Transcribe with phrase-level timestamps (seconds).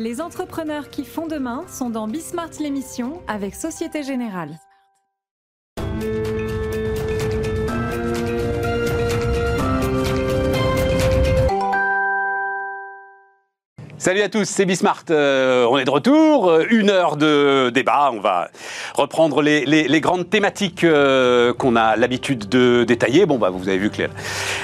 [0.00, 4.58] Les entrepreneurs qui font demain sont dans Bismart l'émission avec Société Générale.
[14.00, 15.04] Salut à tous, c'est Bismart.
[15.10, 16.48] Euh, on est de retour.
[16.48, 18.10] Euh, une heure de débat.
[18.14, 18.48] On va
[18.94, 23.26] reprendre les, grandes thématiques euh, qu'on a l'habitude de détailler.
[23.26, 24.00] Bon, bah, vous avez vu que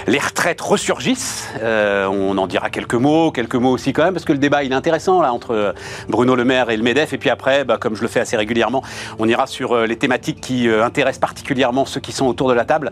[0.07, 1.51] les, retraites ressurgissent.
[1.63, 4.73] On en dira quelques mots, quelques mots aussi quand même, parce que le débat il
[4.73, 5.75] est intéressant là entre
[6.09, 7.13] Bruno Le Maire et le Medef.
[7.13, 8.83] Et puis après, bah, comme je le fais assez régulièrement,
[9.19, 12.91] on ira sur les thématiques qui intéressent particulièrement ceux qui sont autour de la table,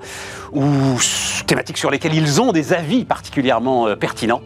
[0.52, 0.68] ou
[1.46, 4.42] thématiques sur lesquelles ils ont des avis particulièrement pertinents.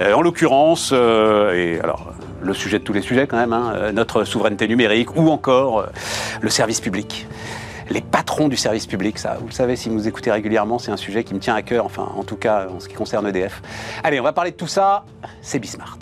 [0.00, 0.92] En l'occurrence,
[1.34, 4.68] euh, et alors le sujet de tous les sujets quand même, hein, euh, notre souveraineté
[4.68, 5.86] numérique ou encore euh,
[6.40, 7.26] le service public.
[7.90, 10.90] Les patrons du service public, ça, vous le savez, si vous nous écoutez régulièrement, c'est
[10.90, 13.26] un sujet qui me tient à cœur, enfin, en tout cas, en ce qui concerne
[13.26, 13.60] EDF.
[14.02, 15.04] Allez, on va parler de tout ça,
[15.42, 15.98] c'est Bismart.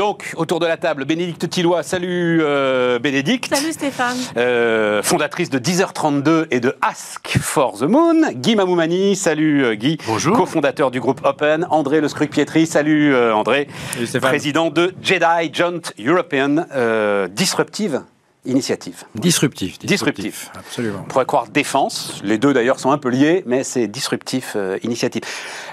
[0.00, 3.54] Donc, autour de la table, Bénédicte Tillois, salut euh, Bénédicte.
[3.54, 4.16] Salut Stéphane.
[4.38, 8.32] Euh, fondatrice de 10h32 et de Ask for the Moon.
[8.32, 9.98] Guy Mamoumani, salut euh, Guy.
[10.06, 10.34] Bonjour.
[10.34, 11.66] Co-fondateur du groupe Open.
[11.68, 13.68] André Le Scruc-Pietri, salut euh, André.
[13.92, 14.30] Salut Stéphane.
[14.30, 18.00] Président de Jedi Joint European euh, Disruptive
[18.46, 19.04] Initiative.
[19.14, 19.78] Disruptif.
[19.80, 20.50] Disruptif.
[20.58, 21.00] Absolument.
[21.04, 22.22] On pourrait croire défense.
[22.24, 25.20] Les deux d'ailleurs sont un peu liés, mais c'est disruptif euh, initiative.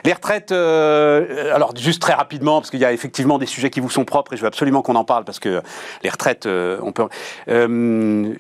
[0.04, 3.80] Les retraites, euh, alors juste très rapidement, parce qu'il y a effectivement des sujets qui
[3.80, 5.62] vous sont propres et je veux absolument qu'on en parle parce que
[6.04, 7.08] les retraites, euh, on peut.
[7.48, 8.36] je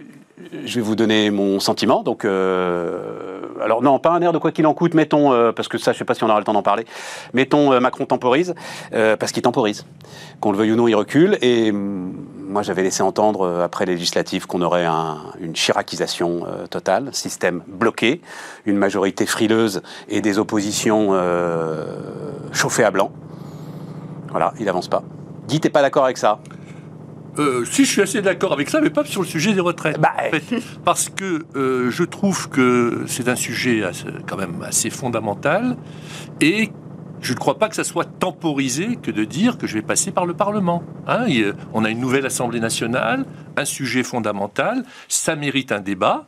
[0.76, 2.04] vais vous donner mon sentiment.
[2.04, 4.94] Donc, alors non, pas un air de quoi qu'il en coûte.
[4.94, 6.86] Mettons, parce que ça, je sais pas si on aura le temps d'en parler.
[7.34, 8.56] Mettons, Macron temporise,
[8.92, 9.86] parce qu'il temporise.
[10.42, 11.38] Qu'on le veuille ou non, il recule.
[11.42, 12.14] Et hum,
[12.58, 17.10] moi, j'avais laissé entendre euh, après les législatives qu'on aurait un- une chiracisation euh, totale,
[17.14, 18.20] système bloqué,
[18.66, 21.86] une majorité frileuse et des oppositions euh,
[22.54, 23.12] chauffées à blanc.
[24.32, 25.04] Voilà, il avance pas.
[25.48, 26.40] Guy, t'es pas d'accord avec ça?
[27.38, 30.00] Euh, si je suis assez d'accord avec ça, mais pas sur le sujet des retraites.
[30.00, 30.56] Bah, en fait.
[30.84, 35.78] parce que euh, je trouve que c'est un sujet assez- quand même assez fondamental
[36.42, 36.72] et
[37.22, 40.12] je ne crois pas que ça soit temporisé que de dire que je vais passer
[40.12, 40.84] par le Parlement.
[41.08, 41.26] Hein,
[41.74, 46.28] on a une nouvelle Assemblée nationale, un sujet fondamental, ça mérite un débat.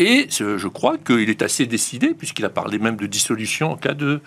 [0.00, 3.94] Et je crois qu'il est assez décidé, puisqu'il a parlé même de dissolution en cas
[3.94, 4.20] de,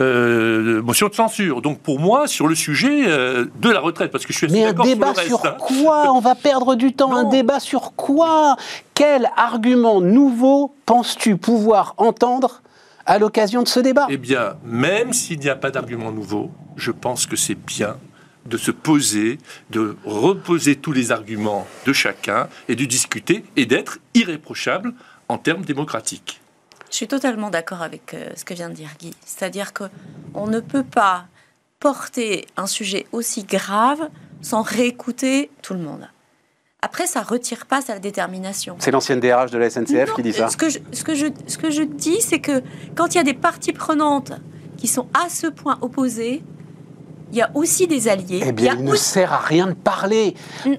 [0.00, 1.62] euh, de motion de censure.
[1.62, 4.56] Donc pour moi, sur le sujet euh, de la retraite, parce que je suis assez
[4.56, 5.56] Mais un d'accord sur le débat reste, sur hein.
[5.60, 6.12] quoi?
[6.12, 7.14] On va perdre du temps.
[7.14, 8.56] Un débat sur quoi?
[8.94, 12.60] Quel argument nouveau penses-tu pouvoir entendre
[13.06, 16.90] à l'occasion de ce débat Eh bien, même s'il n'y a pas d'argument nouveau, je
[16.90, 17.96] pense que c'est bien
[18.46, 19.38] de se poser,
[19.70, 24.94] de reposer tous les arguments de chacun et de discuter et d'être irréprochable
[25.28, 26.40] en termes démocratiques.
[26.90, 29.14] Je suis totalement d'accord avec euh, ce que vient de dire Guy.
[29.24, 29.84] C'est-à-dire que
[30.34, 31.26] on ne peut pas
[31.80, 34.08] porter un sujet aussi grave
[34.42, 36.08] sans réécouter tout le monde.
[36.84, 38.74] Après, ça retire pas sa détermination.
[38.80, 40.48] C'est l'ancienne DRH de la SNCF Non, qui dit ça.
[40.48, 42.60] Ce que je, ce que je, ce que je dis, c'est que
[42.96, 44.32] quand il y a des parties prenantes
[44.76, 46.42] qui sont à ce point opposées,
[47.30, 48.42] il y a aussi des alliés.
[48.44, 50.34] Eh bien, il ne aussi- sert à rien de parler.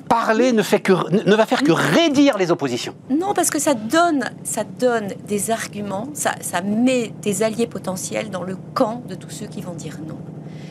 [0.09, 0.91] Parler ne, fait que,
[1.25, 2.93] ne va faire que raidir les oppositions.
[3.09, 8.29] Non, parce que ça donne, ça donne des arguments, ça, ça met des alliés potentiels
[8.29, 10.17] dans le camp de tous ceux qui vont dire non.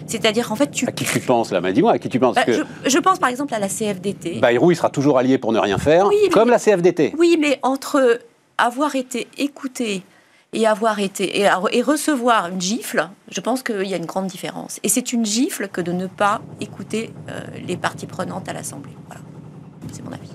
[0.06, 0.86] C'est-à-dire, en fait, tu...
[0.86, 1.60] À qui tu penses là?
[1.60, 3.68] Mais dis-moi, à qui tu penses Bah, que je, je pense par exemple à la
[3.68, 4.38] CFDT.
[4.40, 7.14] Bayrou, il sera toujours allié pour ne rien faire, Oui, mais- comme la CFDT.
[7.18, 8.20] Oui, mais entre
[8.58, 10.02] avoir été écouté
[10.52, 14.26] et avoir été et, et recevoir une gifle, je pense qu'il y a une grande
[14.26, 14.78] différence.
[14.82, 18.92] Et c'est une gifle que de ne pas écouter euh, les parties prenantes à l'Assemblée.
[19.06, 19.22] Voilà,
[19.92, 20.28] c'est mon avis.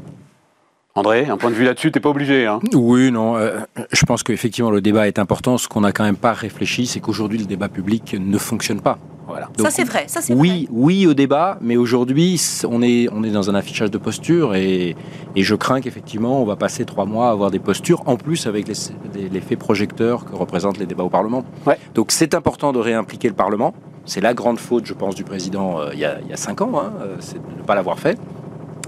[0.95, 2.47] André, un point de vue là-dessus, t'es pas obligé.
[2.47, 2.59] Hein?
[2.73, 3.38] Oui, non.
[3.38, 3.59] euh,
[3.91, 5.59] je pense qu'effectivement, le débat est important.
[5.59, 8.97] Ce qu'on n'a quand même pas réfléchi, c'est qu'aujourd'hui, le débat public ne fonctionne pas.
[9.28, 9.50] Voilà.
[9.60, 13.30] ça c'est vrai, ça c'est Oui, oui au débat, mais aujourd'hui, on est, on est
[13.30, 14.96] dans un affichage de posture et,
[15.36, 18.48] et je crains qu'effectivement, on va passer trois mois à avoir des postures, en plus
[18.48, 21.44] avec l'effet projecteur que représentent les débats au Parlement.
[21.66, 21.78] Ouais.
[21.94, 23.74] Donc c'est important de réimpliquer le Parlement.
[24.06, 26.38] C'est la grande faute, je pense, du président euh, il, y a, il y a
[26.38, 28.18] cinq ans, hein, euh, c'est de ne pas l'avoir fait.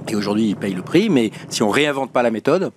[0.07, 2.71] Et aujourd'hui, il paye le prix, mais si on réinvente pas la méthode,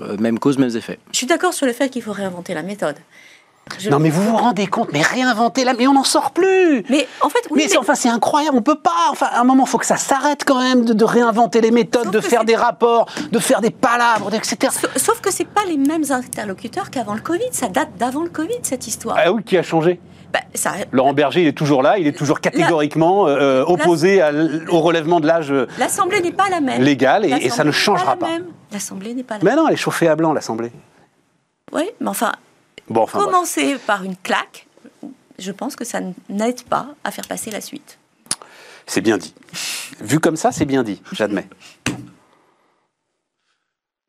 [0.00, 0.98] euh, même cause, mêmes effets.
[1.12, 2.96] Je suis d'accord sur le fait qu'il faut réinventer la méthode.
[3.78, 6.84] Je- Non, mais vous vous rendez compte Mais réinventer là, mais on n'en sort plus
[6.90, 8.90] Mais en fait, oui, mais, c'est- enfin, c'est incroyable, on peut pas.
[9.10, 11.70] Enfin, à un moment, il faut que ça s'arrête quand même de, de réinventer les
[11.70, 14.72] méthodes, Sauf de que faire des rapports, de faire des palabres, etc.
[14.72, 17.44] Sa- Sauf que c'est pas les mêmes interlocuteurs qu'avant le Covid.
[17.52, 19.16] Ça date d'avant le Covid cette histoire.
[19.18, 20.00] Ah oui, qui a changé?
[20.32, 24.28] Bah, ça- Laurent Berger, il est toujours là, il est toujours catégoriquement euh, opposé à
[24.30, 26.82] l- au relèvement de l'âge euh, L'Assemblée n'est pas la même.
[26.82, 28.28] légal et, et ça ne changera pas.
[28.72, 29.58] L'Assemblée n'est pas la Mais même.
[29.60, 30.70] non, elle est chauffée à blanc, l'Assemblée.
[31.72, 32.32] Oui, mais enfin,
[32.90, 33.30] Bon, enfin, bref.
[33.30, 34.66] commencer par une claque,
[35.38, 37.98] je pense que ça n'aide pas à faire passer la suite.
[38.86, 39.32] c'est bien dit.
[40.00, 41.46] Vu comme ça, c'est bien dit, j'admets.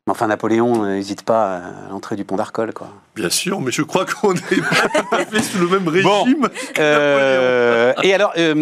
[0.06, 2.88] Mais Enfin, Napoléon n'hésite pas à l'entrée du pont d'Arcole, quoi.
[3.14, 4.38] Bien sûr, mais je crois qu'on est
[5.42, 5.90] sous le même Bon,
[6.24, 6.48] régime.
[6.74, 8.52] que Euh, et alors, euh,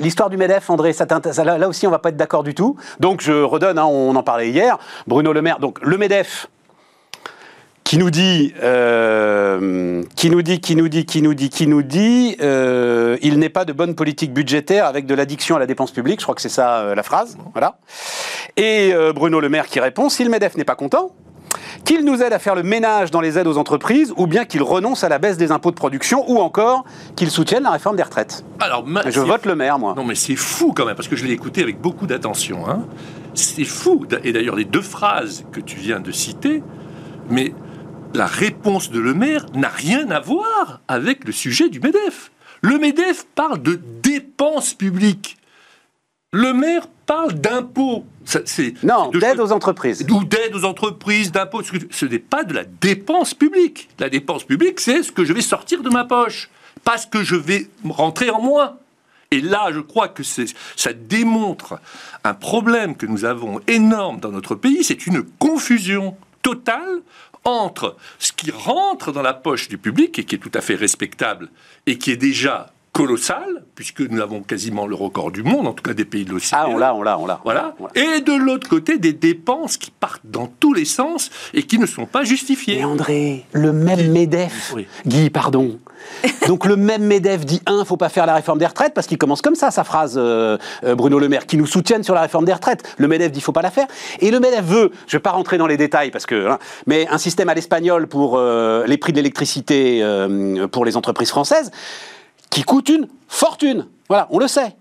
[0.00, 2.42] l'histoire du MEDEF, André, ça t'intéresse- ça, là, là aussi, on va pas être d'accord
[2.42, 2.76] du tout.
[3.00, 5.58] Donc, je redonne, hein, on en parlait hier, Bruno Le Maire.
[5.58, 6.48] Donc, le MEDEF,
[7.88, 11.82] qui nous dit, euh, qui nous dit, qui nous dit, qui nous dit, qui nous
[11.82, 15.90] dit, euh, il n'est pas de bonne politique budgétaire avec de l'addiction à la dépense
[15.90, 16.20] publique.
[16.20, 17.38] Je crois que c'est ça euh, la phrase.
[17.54, 17.78] Voilà.
[18.58, 21.12] Et Bruno Le Maire qui répond, si le MEDEF n'est pas content,
[21.86, 24.62] qu'il nous aide à faire le ménage dans les aides aux entreprises, ou bien qu'il
[24.62, 26.84] renonce à la baisse des impôts de production, ou encore
[27.16, 28.44] qu'il soutienne la réforme des retraites.
[28.60, 29.94] Alors, ma- Je vote le maire, moi.
[29.96, 32.68] Non, mais c'est fou quand même, parce que je l'ai écouté avec beaucoup d'attention.
[32.68, 32.80] hein.
[33.32, 34.04] C'est fou.
[34.24, 36.62] Et d'ailleurs, les deux phrases que tu viens de citer,
[37.30, 37.54] mais
[38.14, 42.30] la réponse de Le Maire n'a rien à voir avec le sujet du MEDEF.
[42.62, 45.36] Le MEDEF parle de dépenses publiques.
[46.32, 48.04] Le maire parle d'impôts.
[48.82, 50.06] Non, d'aide aux entreprises.
[50.10, 51.62] ou d'aide aux entreprises, d'impôts.
[51.62, 53.88] Ce, n'est pas de la dépense publique.
[53.98, 56.50] La dépense publique, c'est ce que je vais sortir de ma poche,
[56.84, 58.76] pas ce que je vais rentrer en moi.
[59.30, 61.80] Et là, je crois que ça démontre
[62.24, 67.02] un problème que nous avons énorme dans notre pays, c'est une confusion totale
[67.48, 70.74] entre ce qui rentre dans la poche du public et qui est tout à fait
[70.74, 71.48] respectable
[71.86, 75.84] et qui est déjà colossal, puisque nous avons quasiment le record du monde, en tout
[75.84, 76.48] cas des pays de l'OCDE.
[76.52, 77.40] Ah, on l'a, on l'a, on l'a.
[77.44, 77.74] Voilà.
[77.94, 81.86] Et de l'autre côté, des dépenses qui partent dans tous les sens et qui ne
[81.86, 82.78] sont pas justifiées.
[82.78, 84.86] Mais André, le même MEDEF, Oui.
[85.06, 85.78] Guy, pardon.
[86.46, 89.18] Donc le même MEDEF dit un, faut pas faire la réforme des retraites parce qu'il
[89.18, 92.22] commence comme ça sa phrase, euh, euh, Bruno Le Maire, qui nous soutiennent sur la
[92.22, 92.82] réforme des retraites.
[92.98, 93.86] Le MEDEF dit faut pas la faire.
[94.20, 97.06] Et le MEDEF veut, je vais pas rentrer dans les détails parce que, hein, mais
[97.08, 100.04] un système à l'espagnol pour euh, les prix de l'électricité
[100.72, 101.70] pour les entreprises françaises
[102.50, 103.86] qui coûte une fortune.
[104.08, 104.74] Voilà, on le sait.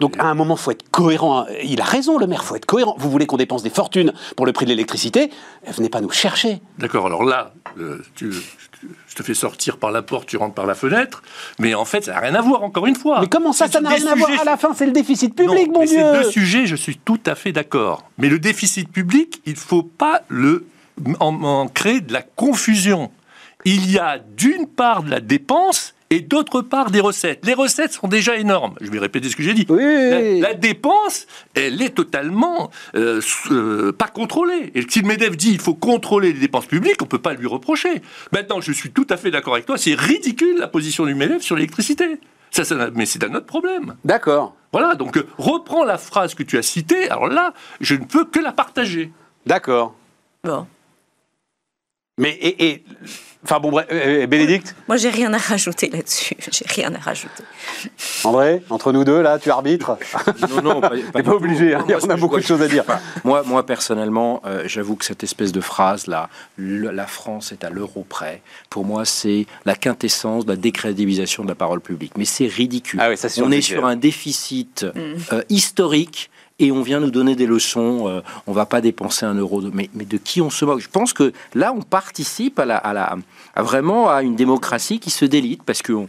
[0.00, 1.46] Donc à un moment, faut être cohérent.
[1.64, 2.94] Il a raison, le maire, faut être cohérent.
[2.98, 5.30] Vous voulez qu'on dépense des fortunes pour le prix de l'électricité
[5.66, 6.60] Venez pas nous chercher.
[6.78, 8.32] D'accord, alors là, euh, tu-
[9.08, 11.22] je te fais sortir par la porte, tu rentres par la fenêtre,
[11.60, 13.20] mais en fait, ça n'a rien à voir, encore une fois.
[13.20, 15.68] Mais comment ça, ça n'a rien à voir À la fin, c'est le déficit public,
[15.68, 18.04] Non, mon mais Dieu Ces deux sujets, je suis tout à fait d'accord.
[18.18, 20.66] Mais le déficit public, il ne faut pas le,
[21.20, 23.10] en, en créer de la confusion.
[23.64, 27.40] Il y a d'une part de la dépense et d'autre part des recettes.
[27.46, 28.74] Les recettes sont déjà énormes.
[28.82, 29.64] Je vais répéter ce que j'ai dit.
[29.70, 34.72] Oui, La, dépense, elle est totalement euh, euh, pas contrôlée.
[34.74, 37.32] Et si le MEDEF dit il faut contrôler les dépenses publiques, on ne peut pas
[37.32, 38.02] lui reprocher.
[38.30, 41.40] Maintenant, je suis tout à fait d'accord avec toi, c'est ridicule la position du MEDEF
[41.40, 42.18] sur l'électricité.
[42.50, 42.62] Ça,
[42.94, 43.94] mais c'est un autre problème.
[44.04, 47.08] D'accord, Voilà, donc euh, reprends la phrase que tu as citée.
[47.08, 49.10] Alors là, je ne peux que la partager.
[49.46, 49.94] d'accord.
[50.44, 50.66] Bon.
[52.18, 52.84] Mais, et, et-
[53.44, 56.36] Enfin bon, bref, euh, euh, Bénédicte, Moi, j'ai rien à rajouter là-dessus.
[56.52, 57.42] J'ai rien à rajouter.
[58.22, 59.98] André, entre nous deux, là, tu arbitres
[60.48, 61.30] Non, non, pas, pas tout.
[61.30, 62.84] obligé, hein, Moi, on a beaucoup de choses à dire.
[63.24, 67.64] Moi, moi personnellement, euh, j'avoue que cette espèce de phrase là, le- la France est
[67.64, 72.12] à l'euro près, pour moi, c'est la quintessence de la décrédibilisation de la parole publique.
[72.16, 73.00] Mais c'est ridicule.
[73.02, 74.84] Ah oui, ça, on est sur un déficit
[75.32, 76.30] euh, historique.
[76.62, 78.08] Et on vient nous donner des leçons.
[78.08, 79.60] euh, on va pas dépenser un euro.
[79.60, 80.78] De, mais, de qui on se moque?
[80.80, 83.16] Je pense que là, on participe à, la,
[83.56, 86.08] vraiment à une démocratie qui se délite parce qu'on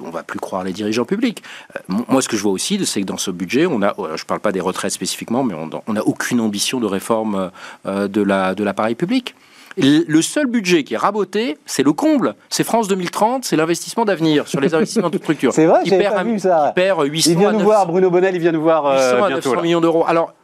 [0.00, 1.44] on va plus croire les dirigeants publics.
[1.76, 4.24] Euh, moi, ce que je vois aussi, c'est que dans ce budget, on a, je
[4.24, 5.54] parle pas des retraites spécifiquement, mais
[5.86, 7.52] on n'a aucune ambition de réforme
[7.86, 9.36] euh, de la de l'appareil public.
[9.76, 12.34] Le seul budget qui est raboté, c'est le comble.
[12.50, 15.52] C'est France 2030, c'est l'investissement d'avenir sur les investissements de structure.
[15.54, 16.72] C'est vrai, pas vu ça.
[16.74, 18.86] qui perd 800 Il vient à nous 900 voir, Bruno Bonnel, il vient nous voir
[18.86, 19.34] euh, 800 à bientôt.
[19.48, 19.62] 900 là.
[19.62, 20.04] millions d'euros.
[20.06, 20.34] Alors,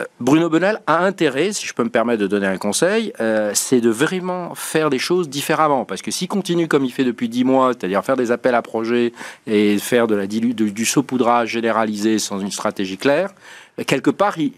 [0.00, 3.50] euh, Bruno Bonnel a intérêt, si je peux me permettre de donner un conseil, euh,
[3.54, 5.84] c'est de vraiment faire des choses différemment.
[5.84, 8.62] Parce que s'il continue comme il fait depuis 10 mois, c'est-à-dire faire des appels à
[8.62, 9.12] projets
[9.46, 13.30] et faire de la de- du saupoudrage généralisé sans une stratégie claire,
[13.78, 14.52] euh, quelque part, il,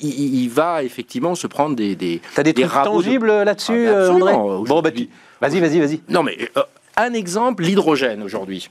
[0.00, 1.94] il- va effectivement se prendre des...
[1.96, 4.10] des T'as des des trucs de- tangibles là-dessus, Ah.
[4.10, 5.08] André Bon, bah, tu-
[5.40, 6.00] vas-y, vas-y, vas-y.
[6.08, 6.62] non, mais euh,
[6.96, 8.70] un exemple, l'hydrogène aujourd'hui.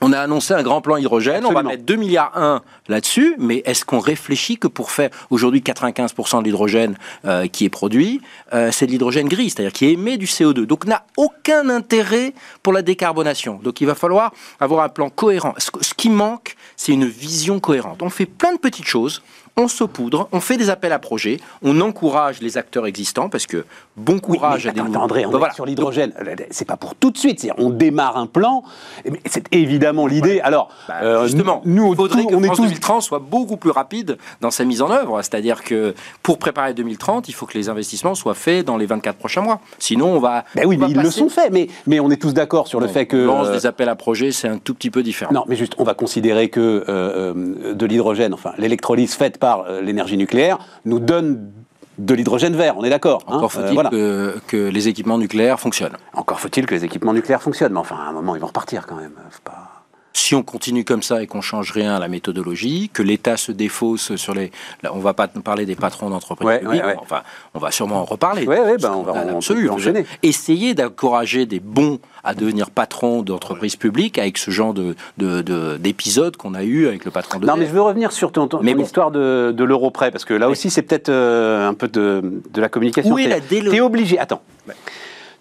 [0.00, 3.62] On a annoncé un grand plan hydrogène, on va mettre 2 milliards 1 là-dessus, mais
[3.64, 8.20] est-ce qu'on réfléchit que pour faire aujourd'hui 95% de l'hydrogène euh, qui est produit,
[8.52, 12.72] euh, c'est de l'hydrogène gris, c'est-à-dire qui émet du CO2, donc n'a aucun intérêt pour
[12.72, 13.60] la décarbonation.
[13.62, 15.54] Donc il va falloir avoir un plan cohérent.
[15.58, 18.02] Ce qui manque, c'est une vision cohérente.
[18.02, 19.22] On fait plein de petites choses,
[19.56, 23.64] on saupoudre, on fait des appels à projets, on encourage les acteurs existants parce que
[23.96, 25.54] bon courage Oui, à des attends, André, on Bah, voilà.
[25.54, 26.12] sur l'hydrogène.
[26.50, 27.46] C'est pas pour tout de suite.
[27.58, 28.64] On démarre un plan.
[29.08, 30.40] mais C'est évidemment l'idée.
[30.40, 33.56] Alors, Bah, euh, justement, nous, il faudrait tout- que on est tous 2030 soit beaucoup
[33.56, 35.22] plus rapide dans sa mise en œuvre.
[35.22, 39.16] C'est-à-dire que pour préparer 2030, il faut que les investissements soient faits dans les 24
[39.16, 39.60] prochains mois.
[39.78, 40.44] Sinon, on va.
[40.56, 41.52] Ben oui, on mais va ils le sont faits.
[41.52, 43.16] Mais, mais on est tous d'accord sur le fait que.
[43.16, 45.32] lance euh, des appels à projets, c'est un tout petit peu différent.
[45.32, 49.82] Non, mais juste, on va considérer que euh, de l'hydrogène, enfin, l'électrolyse faite par euh,
[49.82, 51.50] l'énergie nucléaire, nous donne
[51.98, 52.74] de l'hydrogène vert.
[52.78, 53.90] On est d'accord hein Encore Euh, faut-il voilà.
[53.90, 55.98] que, que les équipements nucléaires fonctionnent.
[56.14, 57.74] Encore faut-il que les équipements nucléaires fonctionnent.
[57.74, 59.12] Mais enfin, à un moment, ils vont repartir quand même.
[59.30, 59.73] Faut pas...
[60.16, 63.50] Si on continue comme ça et qu'on change rien à la méthodologie, que l'État se
[63.50, 64.52] défausse sur les,
[64.84, 66.96] là, on va pas parler des patrons d'entreprises Ouais, publiques, ouais, ouais.
[67.00, 68.46] enfin, on va sûrement en reparler.
[68.46, 69.66] Ouais, ben, C'est on va- absolu.
[69.66, 70.06] peut enchaîner.
[70.22, 75.78] Essayer d'encourager des bons à devenir patrons d'entreprises publiques avec ce genre de, de- de-
[75.78, 77.46] d'épisodes qu'on a eu avec le patron de.
[77.46, 78.84] Non, mais je veux revenir sur ton, ton- Mais ton bon.
[78.84, 82.40] histoire de, de l'euro prêt, parce que là aussi, c'est peut-être euh, un peu de,
[82.52, 83.16] de la communication.
[83.16, 84.16] T'es- la délo- T'es obligé.
[84.20, 84.42] Attends.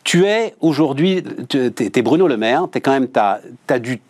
[0.04, 3.38] Tu es aujourd'hui, tu- t'es Bruno Le Maire, t'es quand même, t'as
[3.70, 4.02] as dû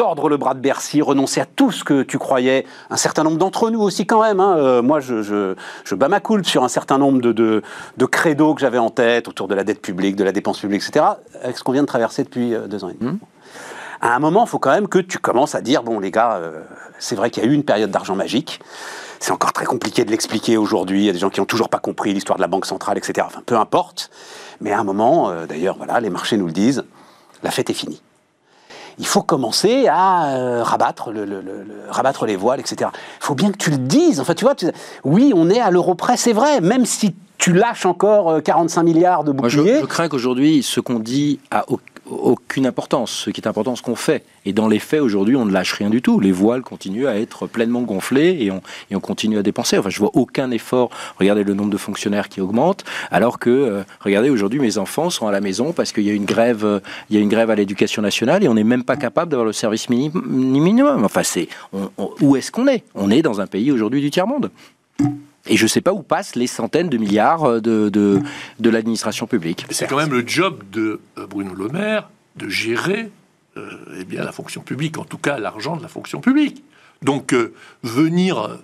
[0.00, 3.36] tordre le bras de Bercy, renoncer à tout ce que tu croyais, un certain nombre
[3.36, 4.40] d'entre nous aussi quand même.
[4.40, 4.56] hein.
[4.56, 5.54] Euh, moi, je, je,
[5.84, 7.60] je bats ma coulpe sur un certain nombre de, de,
[7.98, 10.82] de credos que j'avais en tête autour de la dette publique, de la dépense publique,
[10.88, 11.04] etc.,
[11.42, 13.18] avec ce qu'on vient de traverser depuis euh, deux ans et demi.
[14.00, 16.36] À un moment, il faut quand même que tu commences à dire, bon les gars,
[16.36, 16.62] euh,
[16.98, 18.60] c'est vrai qu'il y a eu une période d'argent magique.
[19.18, 21.00] C'est encore très compliqué de l'expliquer aujourd'hui.
[21.00, 22.96] Il y a des gens qui n'ont toujours pas compris l'histoire de la Banque centrale,
[22.96, 23.26] etc.
[23.26, 24.10] Enfin, peu importe.
[24.62, 26.84] Mais à un moment, euh, d'ailleurs, voilà, les marchés nous le disent,
[27.42, 28.00] la fête est finie.
[29.00, 32.90] Il faut commencer à euh, rabattre, le, le- le- le- rabattre les voiles, etc.
[33.20, 34.20] Il faut bien que tu le dises.
[34.20, 34.66] Enfin, tu vois, tu-
[35.04, 36.60] oui, on est à l'euro près, c'est vrai.
[36.60, 40.62] Même si tu lâches encore euh, 45 milliards de Moi, je, boucliers, je crains qu'aujourd'hui,
[40.62, 41.80] ce qu'on dit a au-
[42.10, 43.10] aucune importance.
[43.10, 44.24] Ce qui est important, ce qu'on fait.
[44.44, 46.20] Et dans les faits, aujourd'hui, on ne lâche rien du tout.
[46.20, 49.78] Les voiles continuent à être pleinement gonflées et on, continue à dépenser.
[49.78, 50.90] Enfin, je vois aucun effort.
[51.18, 55.26] Regardez le nombre de fonctionnaires qui augmente, alors que, euh, regardez, aujourd'hui, mes enfants sont
[55.26, 57.50] à la maison parce qu'il y a une grève, euh, il y a une grève
[57.50, 61.04] à l'éducation nationale et on n'est même pas capable d'avoir le service mini- minimum.
[61.04, 61.48] Enfin, c'est,
[62.20, 62.84] où est-ce qu'on est?
[62.94, 64.50] On est dans un pays aujourd'hui du tiers-monde.
[65.46, 68.20] Et je ne sais pas où passent les centaines de milliards euh, de, de,
[68.58, 69.66] de l'administration publique.
[69.70, 73.10] C'est quand même le job de euh, Bruno Le Maire de gérer
[73.56, 76.62] euh, eh bien, la fonction publique, en tout cas l'argent de la fonction publique.
[77.02, 78.58] Donc euh, venir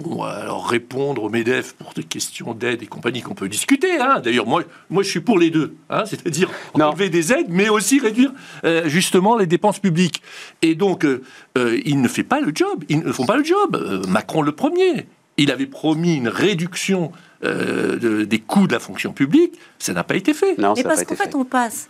[0.00, 3.98] bon, alors répondre au MEDEF pour des questions d'aide et compagnie qu'on peut discuter.
[4.00, 4.20] hein.
[4.22, 7.98] D'ailleurs, moi, moi je suis pour les deux, hein, c'est-à-dire enlever des aides, mais aussi
[7.98, 8.32] réduire
[8.64, 10.22] euh, justement les dépenses publiques.
[10.62, 11.22] Et donc, euh,
[11.58, 14.04] euh, il ne fait pas le job, ils ne font pas le job.
[14.08, 15.06] Macron le premier.
[15.38, 17.10] Il avait promis une réduction
[17.44, 20.56] euh, de- des coûts de la fonction publique, ça n'a pas été fait.
[20.58, 21.34] non, Mais parce qu'en fait, fait.
[21.34, 21.86] on passe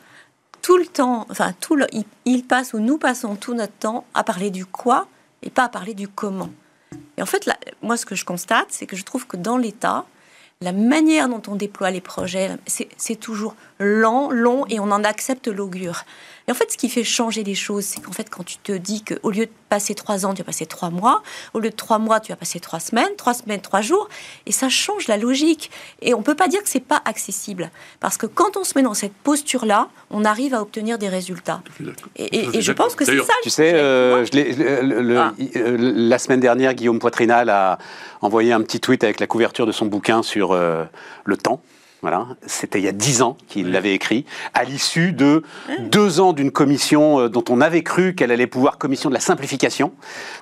[0.62, 4.06] tout le temps, enfin, tout le, il, il passe ou nous passons tout notre temps
[4.14, 5.08] à parler du quoi
[5.42, 6.50] et pas à parler du comment.
[7.18, 9.56] Et en fait, là, moi, ce que je constate, c'est que je trouve que dans
[9.58, 10.06] l'État,
[10.62, 15.48] la manière dont on déploie les projets, c'est toujours lent, long, et on en accepte
[15.48, 16.04] l'augure.
[16.48, 18.72] Et en fait, ce qui fait changer les choses, c'est qu'en fait, quand tu te
[18.72, 21.22] dis qu'au lieu de passer trois ans, tu vas passer trois mois,
[21.54, 24.08] au lieu de trois mois, tu vas passer trois semaines, trois semaines, trois jours,
[24.46, 25.70] et ça change la logique.
[26.00, 28.82] Et on peut pas dire que c'est pas accessible, parce que quand on se met
[28.82, 31.62] dans cette posture-là, on arrive à obtenir des résultats.
[32.16, 33.22] Et, et- et je pense que c'est ça.
[33.22, 35.32] le Tu sais, euh, je l'ai- le- le- le- Ah.
[35.56, 37.78] euh, la semaine dernière, Guillaume Poitrinal a
[38.22, 40.84] envoyé un petit tweet avec la couverture de son bouquin sur euh,
[41.24, 41.60] le temps.
[42.00, 44.24] Voilà, c'était il y a dix ans qu'il l'avait écrit,
[44.54, 45.44] à l'issue de
[45.78, 49.20] deux ans d'une commission euh, dont on avait cru qu'elle allait pouvoir, commission de la
[49.20, 49.92] simplification,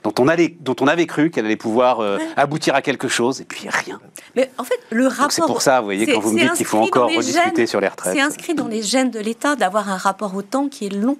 [0.02, 3.42] dont on, allait, dont on avait cru qu'elle allait pouvoir euh, aboutir à quelque chose,
[3.42, 4.00] et puis rien.
[4.36, 5.32] Mais en fait, le rapport.
[5.32, 7.66] C'est pour ça, vous voyez, quand vous me dites qu'il faut encore rediscuter gènes.
[7.66, 8.14] sur les retraites.
[8.14, 11.18] C'est inscrit dans les gènes de l'État d'avoir un rapport au temps qui est long.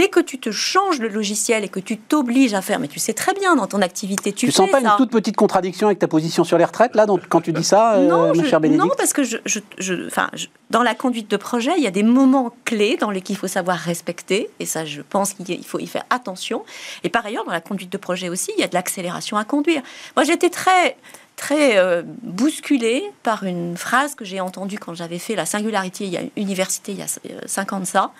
[0.00, 2.98] Dès que tu te changes le logiciel et que tu t'obliges à faire, mais tu
[2.98, 4.92] sais très bien dans ton activité, tu, Tu fais sens pas ça.
[4.92, 7.62] une toute petite contradiction avec ta position sur les retraites, là, donc, quand tu dis
[7.64, 10.82] ça, euh, non, mon je- cher Bénédicte non, parce que je, je- je- je- dans
[10.82, 13.76] la conduite de projet, il y a des moments clés dans lesquels il faut savoir
[13.76, 16.64] respecter, et ça, je pense qu'il faut y faire attention.
[17.04, 19.44] Et par ailleurs, dans la conduite de projet aussi, il y a de l'accélération à
[19.44, 19.82] conduire.
[20.16, 20.96] Moi, j'étais très
[21.36, 26.10] très euh, bousculée par une phrase que j'ai entendue quand j'avais fait la singularité il
[26.10, 28.12] y a université il y a euh, cinq ans de ça.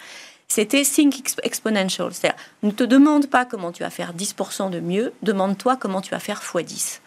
[0.53, 2.09] C'était think ex- exponential.
[2.13, 6.11] C'est-à-dire, ne te demande pas comment tu vas faire 10% de mieux, demande-toi comment tu
[6.11, 6.99] vas faire x10.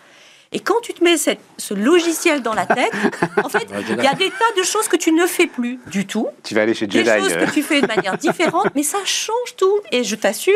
[0.53, 2.93] Et quand tu te mets cette- ce logiciel dans la tête,
[3.43, 6.05] en fait, il y a des tas de choses que tu ne fais plus du
[6.07, 7.19] tout, Tu vas aller chez des Jedi.
[7.21, 7.45] choses euh.
[7.45, 9.79] que tu fais de manière différente, mais ça change tout.
[9.91, 10.53] Et je t'assure,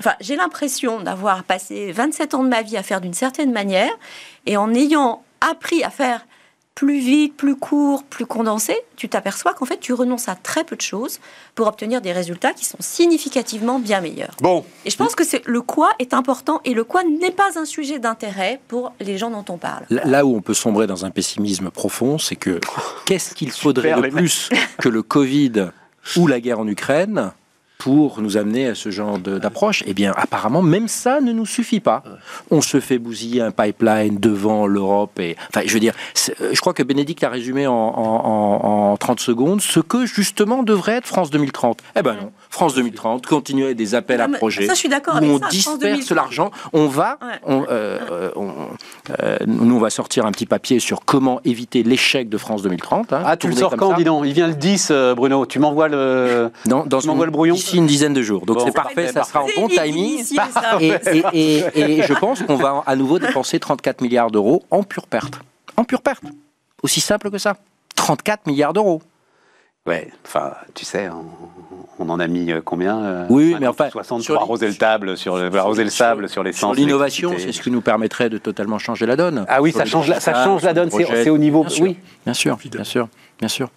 [0.00, 3.92] enfin, j'ai l'impression d'avoir passé 27 ans de ma vie à faire d'une certaine manière,
[4.46, 6.26] et en ayant appris à faire
[6.76, 10.76] plus vite, plus court, plus condensé, tu t'aperçois qu'en fait, tu renonces à très peu
[10.76, 11.20] de choses
[11.54, 14.34] pour obtenir des résultats qui sont significativement bien meilleurs.
[14.42, 17.58] Bon, Et je pense que c'est le quoi est important et le quoi n'est pas
[17.58, 19.84] un sujet d'intérêt pour les gens dont on parle.
[19.88, 22.60] Là- Là où on peut sombrer dans un pessimisme profond, c'est que
[23.06, 25.68] qu'est-ce qu'il faudrait Super, de plus que le Covid
[26.16, 27.32] ou la guerre en Ukraine
[27.86, 31.78] pour nous amener à ce genre d'approche Eh bien, apparemment, même ça ne nous suffit
[31.78, 32.02] pas.
[32.50, 35.20] On se fait bousiller un pipeline devant l'Europe.
[35.20, 35.94] Et, enfin, je veux dire,
[36.40, 40.04] euh, je crois que Bénédicte a résumé en, en- en- en 30 secondes ce que
[40.04, 41.78] justement devrait être France 2030.
[41.96, 45.20] Eh ben non, France 2030, continuer des appels à Non, projets ça, je suis d'accord
[45.22, 46.10] on ça, disperse 2030.
[46.16, 46.50] l'argent.
[46.72, 47.28] On va, Ouais.
[47.44, 48.52] on, euh, euh, on-
[49.22, 53.12] euh, nous, on va sortir un petit papier sur comment éviter l'échec de France 2030.
[53.12, 54.24] hein, ah, tu le sors quand, ça, dis donc?
[54.26, 55.46] Il vient le 10, euh, Bruno.
[55.46, 56.50] Tu m'envoies le.
[56.66, 57.54] dans, dans Tu m'envoies le brouillon?
[57.76, 58.46] D'ici une dizaine de jours.
[58.46, 58.64] Donc Bon.
[58.66, 60.24] c'est parfait, ça sera en bon timing.
[60.80, 60.92] Et,
[61.32, 65.06] et- et- et je pense qu'on va à nouveau dépenser 34 milliards d'euros en pure
[65.06, 65.40] perte.
[65.76, 66.22] En pure perte.
[66.82, 67.56] Aussi simple que ça.
[67.96, 69.02] 34 milliards d'euros.
[69.86, 71.24] Ouais, enfin, tu sais, on,
[72.04, 74.74] on en a mis euh, combien euh, Oui, 50, mais enfin, 60 sur arroser le
[74.74, 78.28] table, sur, le- arroser le sable, sur les Sur l'innovation, c'est ce qui nous permettrait
[78.28, 79.44] de totalement changer la donne.
[79.48, 80.90] Ah oui, ça change la, ça change la donne.
[80.90, 81.60] C'est au niveau.
[81.62, 81.84] Bien sûr.
[81.84, 81.96] Oui.
[82.24, 83.68] Bien sûr, bien sûr, bien sûr.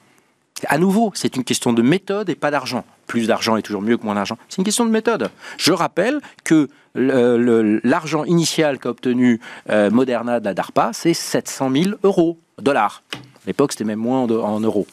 [0.67, 2.83] À nouveau, c'est une question de méthode et pas d'argent.
[3.07, 4.37] Plus d'argent est toujours mieux que moins d'argent.
[4.49, 5.29] C'est une question de méthode.
[5.57, 9.39] Je rappelle que le- l'argent initial qu'a obtenu
[9.69, 13.03] euh, Moderna de la DARPA, c'est 700 000 euros, dollars.
[13.13, 14.85] À l'époque, c'était même moins en, en euros.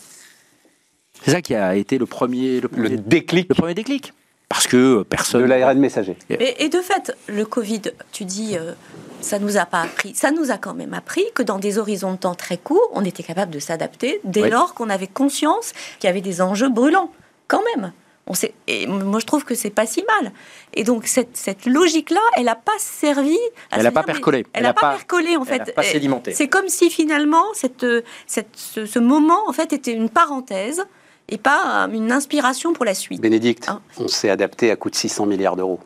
[1.22, 4.12] C'est ça qui a été le premier, le Le premier, déclic le premier déclic.
[4.48, 5.44] Parce que de personne.
[5.46, 6.16] l'ARN messager.
[6.30, 8.72] Et, et de fait, le Covid, tu dis, euh,
[9.20, 12.12] ça nous a pas appris, ça nous a quand même appris que dans des horizons
[12.12, 14.50] de temps très courts, on était capable de s'adapter dès Oui.
[14.50, 17.10] lors qu'on avait conscience qu'il y avait des enjeux brûlants,
[17.48, 17.92] quand même.
[18.28, 20.32] On sait, et moi, je trouve que c'est pas si mal.
[20.74, 23.36] Et donc, cette, cette logique-là, elle n'a pas servi.
[23.70, 24.38] à Elle n'a pas percolé.
[24.38, 25.70] Elle Elle n'a a pas, pas- percolé, en elle fait.
[25.70, 26.32] a pas sédimenté.
[26.34, 27.86] C'est comme si finalement, cette,
[28.26, 30.82] cette, ce, ce moment, en fait, était une parenthèse
[31.28, 33.20] et pas euh, une inspiration pour la suite.
[33.20, 35.80] Bénédicte, Hein on s'est adapté à coût de 600 milliards d'euros.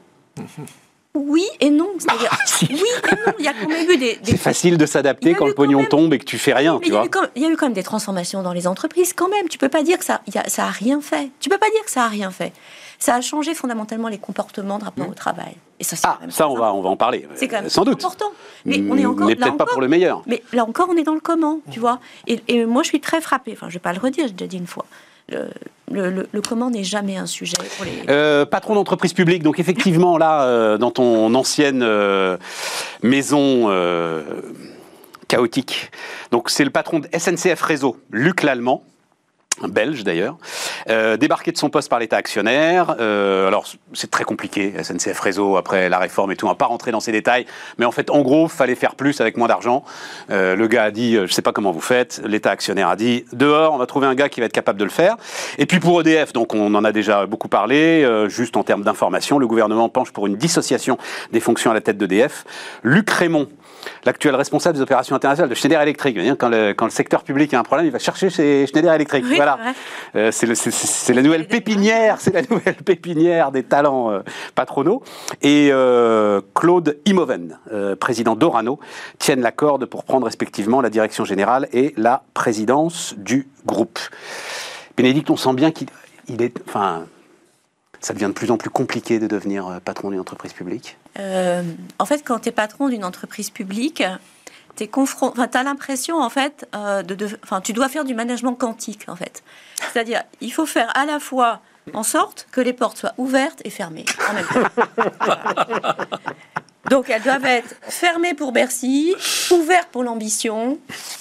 [1.14, 1.88] Oui et non.
[1.98, 2.30] C'est-à-dire,
[2.70, 3.32] oui et non.
[3.40, 4.16] Il y a quand même eu des.
[4.16, 6.38] des C'est facile de s'adapter y quand le quand pognon même- tombe et que tu
[6.38, 7.06] fais rien, Mais tu il y, a vois.
[7.06, 9.48] eu quand, il y a eu quand même des transformations dans les entreprises, quand même.
[9.48, 11.30] Tu peux pas dire que ça, il y a, ça a rien fait.
[11.40, 12.52] Tu peux pas dire que ça a rien fait.
[13.00, 15.54] Ça a changé fondamentalement les comportements de rapport au travail.
[15.80, 17.26] Et ça, Ah, quand même ça, on va, on va en parler.
[17.34, 18.04] C'est quand même Sans doute.
[18.04, 18.30] important.
[18.64, 20.22] Mais on est encore Mais là peut-être pas encore- pour le meilleur.
[20.26, 21.98] Mais là encore, on est dans le comment, tu vois.
[22.28, 23.52] Et, et moi, je suis très frappée.
[23.54, 24.84] Enfin, je vais pas le redire, j'ai déjà dit une fois.
[25.92, 27.56] Le, comment n'est jamais un sujet.
[28.08, 32.36] Euh, patron d'entreprise publique, donc effectivement là, euh, dans ton ancienne euh,
[33.02, 33.68] maison
[35.26, 35.90] chaotique,
[36.30, 38.84] donc c'est le patron de SNCF Réseau, Luc Lallemand,
[39.68, 40.36] belge d'ailleurs,
[40.88, 42.96] euh, débarqué de son poste par l'État actionnaire.
[43.00, 46.66] Euh, alors c'est très compliqué, SNCF Réseau, après la réforme et tout, on va pas
[46.66, 47.46] rentrer dans ces détails,
[47.78, 49.84] mais en fait en gros, fallait faire plus avec moins d'argent.
[50.30, 52.96] Euh, le gars a dit, euh, je sais pas comment vous faites, l'État actionnaire a
[52.96, 55.16] dit, dehors, on va trouver un gars qui va être capable de le faire.
[55.58, 58.82] Et puis pour EDF, donc on en a déjà beaucoup parlé, euh, juste en termes
[58.82, 60.98] d'information, le gouvernement penche pour une dissociation
[61.32, 62.44] des fonctions à la tête d'EDF.
[62.82, 63.48] Luc Raymond,
[64.04, 66.18] l'actuel responsable des opérations internationales de Schneider Electric.
[66.38, 69.24] Quand le, quand le secteur public a un problème, il va chercher chez Schneider Electric.
[69.28, 69.58] Oui, voilà.
[70.30, 70.46] c'est.
[70.46, 70.54] Euh,
[70.90, 74.20] c'est la nouvelle pépinière, c'est la nouvelle pépinière des talents euh,
[74.54, 75.02] patronaux.
[75.42, 77.58] Et euh, Claude Imoven,
[77.98, 78.78] président d'Orano,
[79.18, 83.98] tiennent la corde pour prendre respectivement la direction générale et la présidence du groupe.
[84.96, 85.88] Bénédicte, on sent bien qu'il
[86.28, 87.06] il est, enfin,
[88.00, 90.96] ça devient de plus en plus compliqué de devenir euh, patron d'une entreprise publique.
[91.18, 91.62] Euh,
[91.98, 94.02] en fait, quand tu es patron d'une entreprise publique,
[94.76, 99.04] tu as l'impression, en fait, euh, de, de- enfin, tu dois faire du management quantique,
[99.08, 99.42] en fait.
[99.92, 101.60] C'est-à-dire, il faut faire à la fois
[101.92, 104.84] en sorte que les portes soient ouvertes et fermées en même temps.
[105.18, 105.96] Voilà.
[106.90, 109.14] Donc, elles doivent être fermées pour Bercy,
[109.50, 110.78] ouvertes pour l'ambition,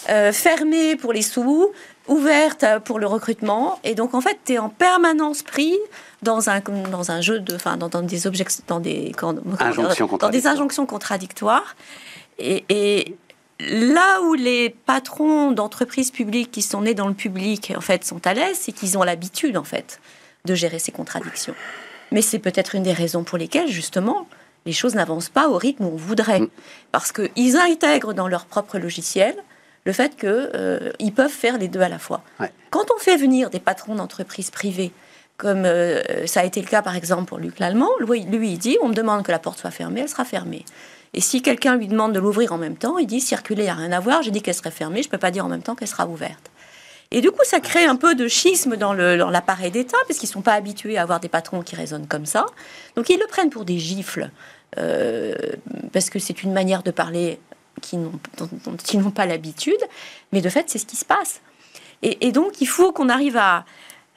[0.10, 1.72] euh, fermées pour les sous,
[2.08, 3.80] ouvertes pour le recrutement.
[3.84, 5.76] Et donc, en fait, tu es en permanence pris
[6.22, 7.56] dans un, dans un jeu de.
[7.56, 8.46] Enfin, dans, dans des objets.
[8.68, 10.54] Dans des, Injonctions dans des contradictoires.
[10.54, 11.76] injonctions contradictoires.
[12.38, 13.16] Et, et
[13.60, 18.26] là où les patrons d'entreprises publiques qui sont nés dans le public, en fait, sont
[18.26, 20.00] à l'aise, c'est qu'ils ont l'habitude, en fait,
[20.46, 21.56] de gérer ces contradictions.
[22.12, 24.28] Mais c'est peut-être une des raisons pour lesquelles, justement,
[24.66, 26.42] les choses n'avancent pas au rythme où on voudrait.
[26.42, 26.50] Mm.
[26.92, 29.36] Parce qu'ils intègrent dans leur propre logiciel
[29.86, 32.22] le fait qu'ils peuvent faire les deux à la fois.
[32.40, 32.52] Ouais.
[32.70, 34.92] Quand on fait venir des patrons d'entreprises privées,
[35.40, 38.78] comme euh, ça a été le cas par exemple pour Luc Lallemand, lui, il dit
[38.84, 40.66] on me demande que la porte soit fermée, elle sera fermée.
[41.14, 43.72] Et si quelqu'un lui demande de l'ouvrir en même temps, il dit circuler, il n'y
[43.72, 45.50] a rien à voir, j'ai dit qu'elle serait fermée, je ne peux pas dire en
[45.50, 46.52] même temps qu'elle sera ouverte.
[47.12, 50.34] Et du coup, ça crée un peu de schisme dans l'appareil d'État, parce qu'ils ne
[50.34, 52.46] sont pas habitués à avoir des patrons qui raisonnent comme ça.
[52.96, 54.30] Donc ils le prennent pour des gifles,
[54.78, 55.34] euh,
[55.92, 57.40] parce que c'est une manière de parler
[57.82, 58.50] qui n'ont, dont,
[58.94, 59.82] ils n'ont pas l'habitude,
[60.34, 61.42] mais de fait, c'est ce qui se passe.
[62.02, 63.66] Et donc, il faut qu'on arrive à.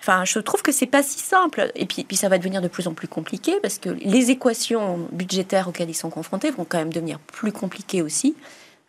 [0.02, 1.70] Enfin, je trouve que c'est pas si simple.
[1.76, 5.68] Et puis, ça va devenir de plus en plus compliqué parce que les équations budgétaires
[5.68, 8.34] auxquelles ils sont confrontés vont quand même devenir plus compliquées aussi,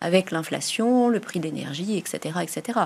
[0.02, 2.80] avec l'inflation, le prix de l'énergie, etc., etc.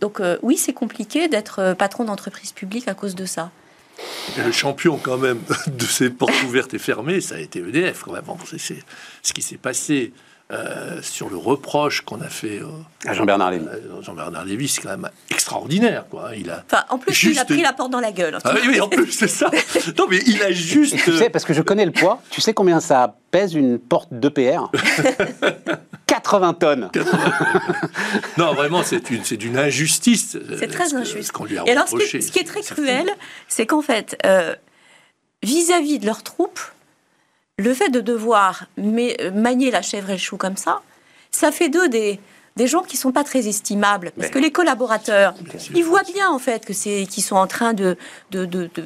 [0.00, 3.52] Donc, euh, oui, c'est compliqué d'être euh, patron d'entreprise publique à cause de ça.
[4.44, 8.12] Le champion, quand même, de ces portes ouvertes et fermées, ça a été EDF, quand
[8.12, 8.24] même.
[8.58, 8.78] C'est
[9.22, 10.12] ce qui s'est passé
[10.50, 12.66] euh, sur le reproche qu'on a fait euh,
[13.06, 13.66] À Jean-Bernard Lévy.
[13.68, 16.30] à Jean-Bernard Lévy, c'est quand même extraordinaire, quoi.
[16.36, 16.62] Il a.
[16.70, 18.36] Enfin, en plus, il a pris la porte dans la gueule.
[18.44, 19.50] Ah oui, en plus, c'est ça.
[19.98, 20.96] Non, mais il a juste.
[21.04, 24.08] Tu sais, parce que je connais le poids, tu sais combien ça pèse une porte
[24.12, 24.70] d'EPR
[26.06, 26.90] 80 tonnes.
[28.36, 30.36] Non, vraiment, c'est une, c'est d'une injustice.
[30.36, 31.22] euh, C'est très ce que- injuste.
[31.28, 33.06] Ce qu'on lui a Et alors, ce qui, est, ce qui est très cruel,
[33.48, 34.54] c'est qu'en fait, euh,
[35.42, 36.60] vis-à-vis de leurs troupes,
[37.62, 40.82] le fait de devoir euh, manier la chèvre et le chou comme ça,
[41.30, 42.20] ça fait d'eux des,
[42.56, 44.12] des gens qui sont pas très estimables.
[44.16, 45.34] Parce que les collaborateurs,
[45.74, 47.96] ils voient bien en fait que c'est qu'ils sont en train de
[48.30, 48.82] de, de, de,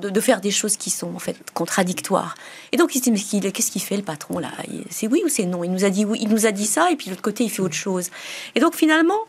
[0.00, 2.34] de, de faire des choses qui sont en fait contradictoires.
[2.72, 4.50] Et donc ils se disent mais qu'est-ce qu'il fait le patron là?
[4.90, 5.64] C'est oui ou c'est non?
[5.64, 7.44] Il nous a dit oui, il nous a dit ça et puis de l'autre côté
[7.44, 8.08] il fait autre chose.
[8.54, 9.20] Et donc finalement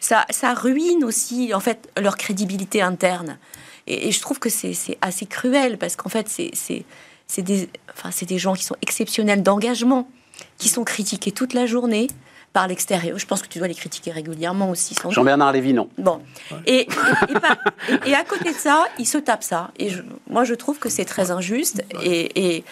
[0.00, 3.38] ça, ça ruine aussi en fait leur crédibilité interne.
[3.86, 8.26] Et, et je trouve que c'est assez cruel parce qu'en fait c'est des enfin c'est
[8.26, 10.08] des gens qui sont exceptionnels d'engagement,
[10.58, 12.08] qui sont critiqués toute la journée
[12.52, 13.18] par l'extérieur.
[13.18, 14.94] Je pense que tu dois les critiquer régulièrement aussi.
[15.10, 15.88] Jean-Bernard Lévy, non.
[15.98, 16.20] Bon.
[16.66, 16.88] Et, et,
[17.30, 17.56] et par-
[18.06, 19.72] et- et à côté de ça, ils se tapent ça.
[19.76, 21.82] Et je- moi, je trouve que c'est très injuste.
[22.02, 22.64] Et, et,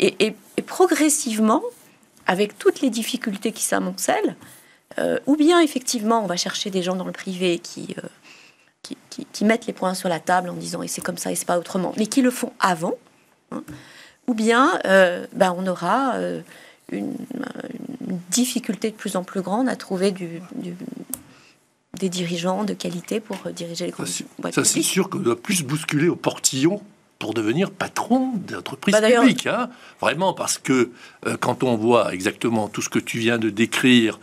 [0.00, 1.62] et- et- et progressivement,
[2.26, 4.36] avec toutes les difficultés qui s'amoncellent,
[4.98, 8.06] euh, ou bien effectivement, on va chercher des gens dans le privé qui, euh,
[8.82, 11.32] qui, qui- qui mettent les points sur la table en disant et c'est comme ça
[11.32, 12.94] et c'est pas autrement, mais qui le font avant,
[13.52, 13.62] hein.
[14.26, 16.40] Ou bien euh, ben, on aura euh,
[16.92, 17.14] une,
[18.08, 20.74] une difficulté de plus en plus grande à trouver du, du-
[21.98, 24.06] des dirigeants de qualité pour diriger les grandes
[24.38, 26.82] boîtes Ça, c'est sûr qu'on doit plus bousculer au portillon
[27.18, 29.46] pour devenir patron d'entreprise Bah, publique.
[29.46, 29.70] hein.
[30.00, 30.90] Vraiment, parce que
[31.26, 34.20] euh, quand on voit exactement tout ce que tu viens de décrire,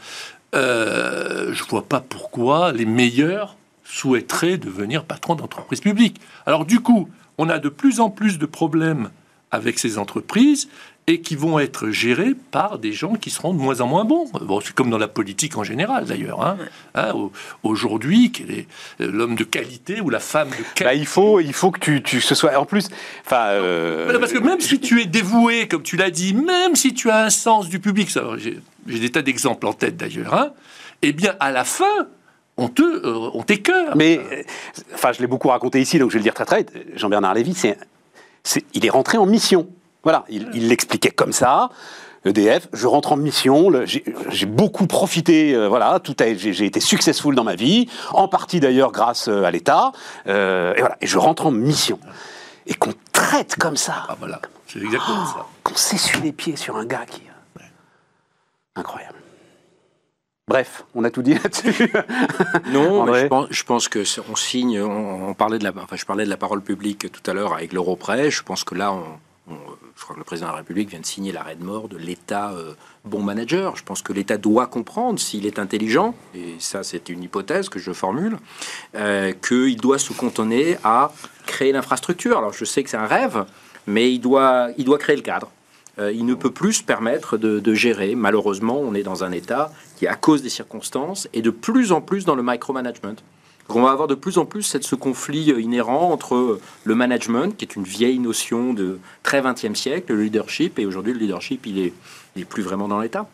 [0.53, 6.21] je vois pas pourquoi les meilleurs souhaiteraient devenir patron d'entreprise publique.
[6.45, 9.09] Alors du coup, on a de plus en plus de problèmes
[9.53, 10.67] avec ces entreprises
[11.05, 14.25] et qui vont être gérées par des gens qui seront de moins en moins bons.
[14.41, 16.41] Bon, c'est comme dans la politique en général d'ailleurs.
[16.45, 16.57] hein.
[16.95, 18.67] Hein, au- Aujourd'hui, quel est
[19.01, 20.83] euh, l'homme de qualité ou la femme de qualité?
[20.85, 22.57] Bah, il faut, il faut que tu, tu ce soit.
[22.57, 22.87] En plus,
[23.25, 23.47] enfin.
[23.49, 27.09] euh, parce que même si tu es dévoué, comme tu l'as dit, même si tu
[27.09, 28.09] as un sens du public,
[28.87, 30.51] j'ai des tas d'exemples en tête d'ailleurs, hein,
[31.01, 32.07] eh bien, à la fin,
[32.55, 33.97] on te, euh, on t'écœure.
[33.97, 34.41] Mais, euh,
[34.93, 36.71] enfin, je l'ai beaucoup raconté ici, donc je vais le dire très très vite.
[36.95, 37.77] Jean-Bernard Lévy, c'est,
[38.73, 39.67] il est rentré en mission.
[40.03, 41.69] Voilà, il l'expliquait comme ça.
[42.25, 47.43] EDF, je rentre en mission, j'ai beaucoup profité, euh, voilà, tout j'ai été successful dans
[47.43, 49.91] ma vie, en partie d'ailleurs grâce euh, à l'État,
[50.27, 51.99] euh, et voilà, et je rentre en mission.
[52.65, 55.45] Et qu'on traite comme ça, Ah voilà, c'est exactement ça.
[55.63, 57.23] qu'on s'essuie les pieds sur un gars qui...
[58.75, 59.12] Incroyable.
[60.49, 61.89] Bref, on a tout dit là-dessus.
[62.71, 64.81] Non, mais je pense, je pense que on signe.
[64.81, 67.53] On, on parlait de la, enfin, je parlais de la parole publique tout à l'heure
[67.53, 68.29] avec l'Europrêt.
[68.29, 69.03] Je pense que là, on,
[69.49, 69.57] on-
[69.95, 71.95] je crois que le président de la République vient de signer l'arrêt de mort de
[71.97, 72.73] l'État euh,
[73.05, 73.77] bon manager.
[73.77, 77.79] Je pense que l'État doit comprendre s'il est intelligent, et ça, c'est une hypothèse que
[77.79, 78.37] je formule,
[78.95, 81.13] euh, qu'il doit se cantonner à
[81.45, 82.37] créer l'infrastructure.
[82.39, 83.45] Alors, je sais que c'est un rêve,
[83.87, 85.49] mais il doit, il doit créer le cadre.
[85.99, 88.15] Euh, il ne peut plus se permettre de, gérer.
[88.15, 92.01] Malheureusement, on est dans un État qui, à cause des circonstances, est de plus en
[92.01, 93.15] plus dans le micromanagement.
[93.69, 97.55] On va avoir de plus en plus ce conflit euh, inhérent entre euh, le management,
[97.55, 101.65] qui est une vieille notion de très 20e siècle, le leadership, et aujourd'hui le leadership,
[101.65, 101.93] il est,
[102.35, 103.27] il est plus vraiment dans l'État.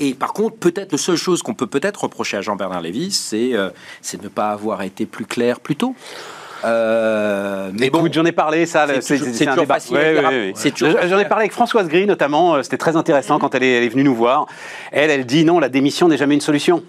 [0.00, 3.52] Et par contre, peut-être la seule chose qu'on peut peut-être reprocher à Jean-Bernard Lévy, c'est
[3.52, 5.94] de ne pas avoir été plus clair plus tôt.
[6.64, 9.78] Euh, mais bon, Écoute, j'en ai parlé, ça, c'est un toujours débat.
[9.90, 11.08] Ouais, ouais, ouais.
[11.08, 13.84] J'en ai parlé avec Françoise Gris, notamment, euh, c'était très intéressant quand elle est, elle
[13.84, 14.46] est venue nous voir.
[14.92, 16.82] Elle, elle dit non, la démission n'est jamais une solution.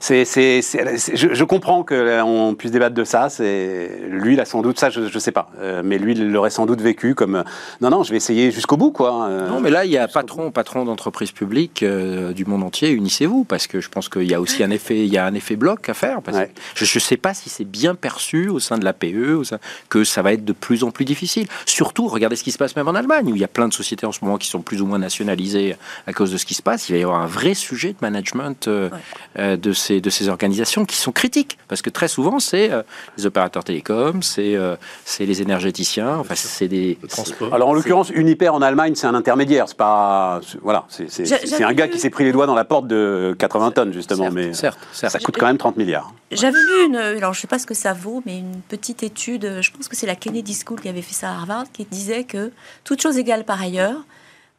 [0.00, 3.28] C'est, c'est- c'est- c'est- je, je comprends qu'on puisse débattre de ça.
[3.28, 5.50] C'est, lui, il a sans doute ça, je ne sais pas.
[5.60, 7.42] Euh, mais lui, il l'aurait sans doute vécu comme euh,
[7.80, 9.26] non, non, je vais essayer jusqu'au bout, quoi.
[9.28, 12.90] Euh, Non, mais là, il y a patron, patron d'entreprise publique euh, du monde entier,
[12.90, 15.34] unissez-vous, parce que je pense qu'il y a aussi un effet, il y a un
[15.34, 16.22] effet bloc à faire.
[16.22, 16.50] Parce Ouais.
[16.74, 19.58] que je ne sais pas si c'est bien perçu au sein de l'APE, au sein-
[19.88, 21.46] que ça va être de plus en plus difficile.
[21.66, 23.72] Surtout, regardez ce qui se passe même en Allemagne, où il y a plein de
[23.74, 26.54] sociétés en ce moment qui sont plus ou moins nationalisées à cause de ce qui
[26.54, 26.88] se passe.
[26.88, 29.47] Il va y avoir un vrai sujet de management euh, Ouais.
[29.48, 31.58] Euh, de, ces, de ces organisations qui sont critiques.
[31.68, 32.82] Parce que très souvent, c'est euh,
[33.16, 36.98] les opérateurs télécoms, c'est euh, c'est les énergéticiens, enfin, c'est des.
[37.02, 37.52] Le transport.
[37.54, 39.66] Alors en l'occurrence, Uniper en Allemagne, c'est un intermédiaire.
[39.68, 42.86] C'est pas, voilà, c'est un gars vu- qui s'est pris les doigts dans la porte
[42.86, 45.12] de 80 tonnes justement, certes, mais certes, certes.
[45.12, 46.12] ça coûte quand même 30 milliards.
[46.30, 49.60] J'avais lu une, alors je sais pas ce que ça vaut, mais une petite étude,
[49.60, 52.24] je pense que c'est la Kennedy School qui avait fait ça à Harvard, qui disait
[52.24, 52.52] que,
[52.84, 54.04] toute chose égale par ailleurs,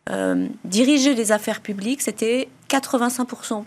[0.10, 3.63] euh, diriger les affaires publiques, c'était 85%,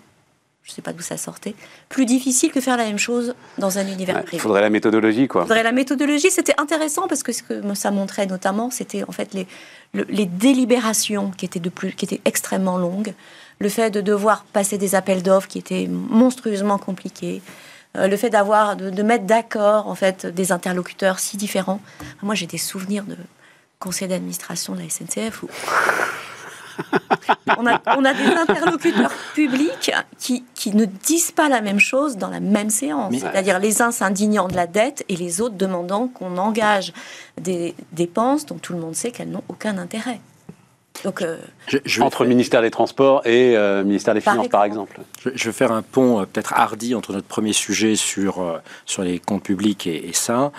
[0.65, 1.55] je sais pas d'où ça sortait,
[1.89, 4.41] plus difficile que faire la même chose dans un univers Ouais, Il privé.
[4.43, 5.43] faudrait la méthodologie quoi.
[5.43, 9.35] Faudrait La méthodologie, c'était intéressant parce que ce que ça montrait notamment, c'était en fait
[9.35, 9.47] les,
[9.93, 13.13] le- les délibérations qui étaient, de plus, qui étaient extrêmement longues,
[13.59, 17.43] le fait de devoir passer des appels d'offres qui étaient monstrueusement compliqués,
[17.97, 21.81] euh, le fait d'avoir de, de mettre d'accord en fait des interlocuteurs si différents.
[22.23, 23.17] Moi, j'ai des souvenirs de
[23.81, 25.49] conseil d'administration de la SNCF où
[27.59, 32.17] on a, on a des interlocuteurs publics qui, qui ne disent pas la même chose
[32.17, 33.15] dans la même séance.
[33.19, 36.93] C'est-à-dire les uns s'indignant de la dette et les autres demandant qu'on engage
[37.41, 40.21] des dépenses dont tout le monde sait qu'elles n'ont aucun intérêt.
[41.05, 44.35] Donc, euh, Je, je vais Entre faire- ministère des Transports et euh, ministère des Par
[44.35, 45.01] Finances par exemple.
[45.25, 48.59] Je, je vais faire un pont euh, peut-être hardi entre notre premier sujet sur, euh,
[48.85, 50.53] sur les comptes publics et, et ça.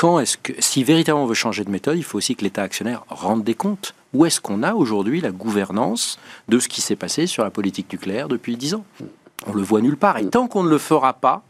[0.00, 2.62] Quand est-ce que, si véritablement on veut changer de méthode, il faut aussi que l'État
[2.62, 3.94] actionnaire rende des comptes.
[4.14, 7.92] Où est-ce qu'on a aujourd'hui la gouvernance de ce qui s'est passé sur la politique
[7.92, 8.86] nucléaire depuis dix ans?
[9.46, 10.16] On le voit nulle part.
[10.16, 11.42] Et tant qu'on ne le fera pas,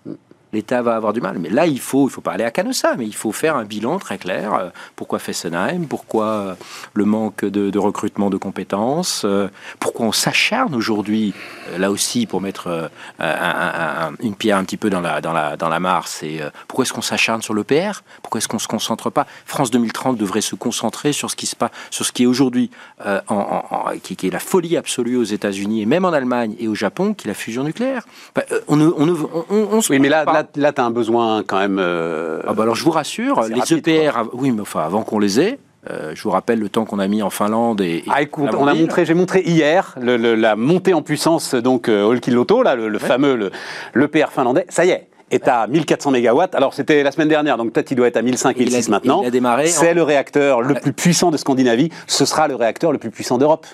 [0.52, 1.38] l'État va avoir du mal.
[1.38, 3.64] Mais là, il faut, il faut pas aller à Canossa, mais il faut faire un
[3.64, 4.54] bilan très clair.
[4.54, 6.54] Euh, Pourquoi Fessenheim Pourquoi euh,
[6.94, 9.22] le manque de, de recrutement de compétences?
[9.24, 11.34] Euh, Pourquoi on s'acharne aujourd'hui,
[11.78, 15.32] là aussi, pour mettre un- un- un- une pierre un petit peu dans la, dans
[15.32, 16.08] la, dans la mare?
[16.08, 19.26] C'est pourquoi est-ce qu'on s'acharne sur l'EPR Pourquoi est-ce qu'on se concentre pas?
[19.46, 22.70] France 2030 devrait se concentrer sur ce qui se passe, sur ce qui est aujourd'hui,
[23.06, 26.12] euh, en, en- en- qui, qui est la folie absolue aux États-Unis et même en
[26.12, 28.04] Allemagne et au Japon, qui est la fusion nucléaire.
[28.38, 29.14] Euh, on, ne- on, ne-
[29.50, 31.78] on, se Oui, mais là, là, là tu as un besoin quand même.
[31.78, 35.02] euh, ah bah alors je vous rassure, les rapide, EPR, av- oui, mais enfin avant
[35.02, 35.58] qu'on les ait,
[35.90, 37.98] euh, je vous rappelle le temps qu'on a mis en Finlande et.
[37.98, 41.54] et Ah, écoute, on a montré, j'ai montré hier le- le- la montée en puissance
[41.54, 43.50] donc euh, Olkiluoto, là, le, le fameux le,
[43.94, 44.66] l'EPR finlandais.
[44.68, 46.54] Ça y est, est à 1400 mégawatts.
[46.54, 48.90] Alors c'était la semaine dernière, donc peut-être il doit être à 1500, Il a- 1600
[48.90, 49.20] maintenant.
[49.22, 51.88] il a démarré C'est en- le réacteur le plus puissant de Scandinavie.
[52.06, 53.66] Ce sera le réacteur le plus puissant d'Europe.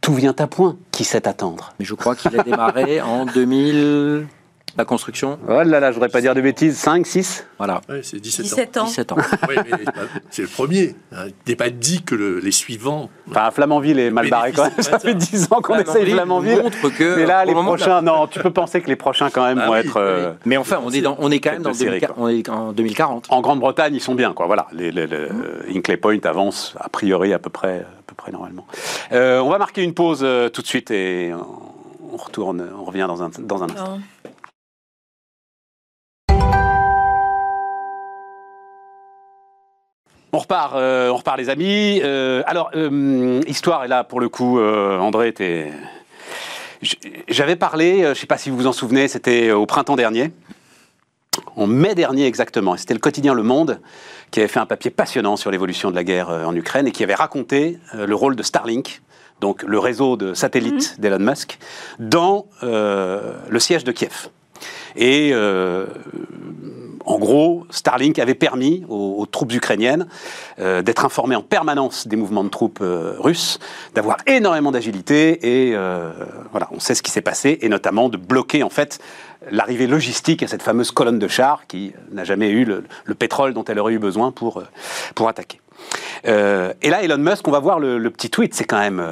[0.00, 0.76] Tout vient à point.
[0.92, 4.26] Qui sait attendre Mais je crois qu'il a démarré en 2000.
[4.78, 6.76] La construction Oh là là, je voudrais pas dire de bêtises.
[6.78, 8.84] 5, 6 Voilà, Ouais, c'est 17, 17 ans.
[8.84, 9.16] 17 ans.
[9.48, 9.84] Oui, mais
[10.30, 10.94] c'est le premier.
[11.12, 11.24] hein.
[11.46, 13.10] Il n'est pas dit que le- les suivants.
[13.28, 14.72] Enfin, Flamanville est mal barré quand même.
[14.80, 16.62] Ça fait 10 ans qu'on essaye Flamanville.
[16.62, 17.16] montre que.
[17.16, 19.72] Mais là, les prochains, non, tu peux penser que les prochains quand même Ah vont
[19.72, 19.96] oui, être.
[19.96, 22.48] euh, Mais enfin, on est, dans, on est quand même dans série, 2040, on est
[22.48, 23.26] en 2040.
[23.30, 24.46] En Grande-Bretagne, ils sont bien, quoi.
[24.46, 25.28] Voilà, les, les- les-
[25.74, 28.66] Hinkley Point avance a priori à peu près, à peu près normalement.
[29.12, 31.32] Euh, on va marquer une pause euh, tout de suite et
[32.12, 33.98] on retourne, on revient dans un dans un instant.
[40.32, 42.00] On repart, euh, on repart les amis.
[42.02, 45.34] Euh, alors, euh, histoire, et là pour le coup, André,
[47.28, 50.32] J'avais parlé, je ne sais pas si vous vous en souvenez, c'était au printemps dernier,
[51.56, 53.80] en mai dernier exactement, et c'était le quotidien Le Monde
[54.30, 57.02] qui avait fait un papier passionnant sur l'évolution de la guerre en Ukraine et qui
[57.02, 59.02] avait raconté le rôle de Starlink,
[59.40, 61.58] donc le réseau de satellites d'Elon Musk,
[61.98, 64.28] dans le siège de Kiev.
[64.96, 65.86] Et euh,
[67.04, 70.06] en gros, Starlink avait permis aux, troupes ukrainiennes
[70.58, 73.58] euh, d'être informées en permanence des mouvements de troupes euh, russes,
[73.94, 76.10] d'avoir énormément d'agilité et euh,
[76.50, 78.98] voilà, on sait ce qui s'est passé et notamment de bloquer en fait
[79.50, 83.54] l'arrivée logistique à cette fameuse colonne de chars qui n'a jamais eu le, le pétrole
[83.54, 84.62] dont elle aurait eu besoin pour,
[85.14, 85.60] pour attaquer.
[86.24, 89.02] Et là, Elon Musk, on va voir le, le petit tweet, c'est quand même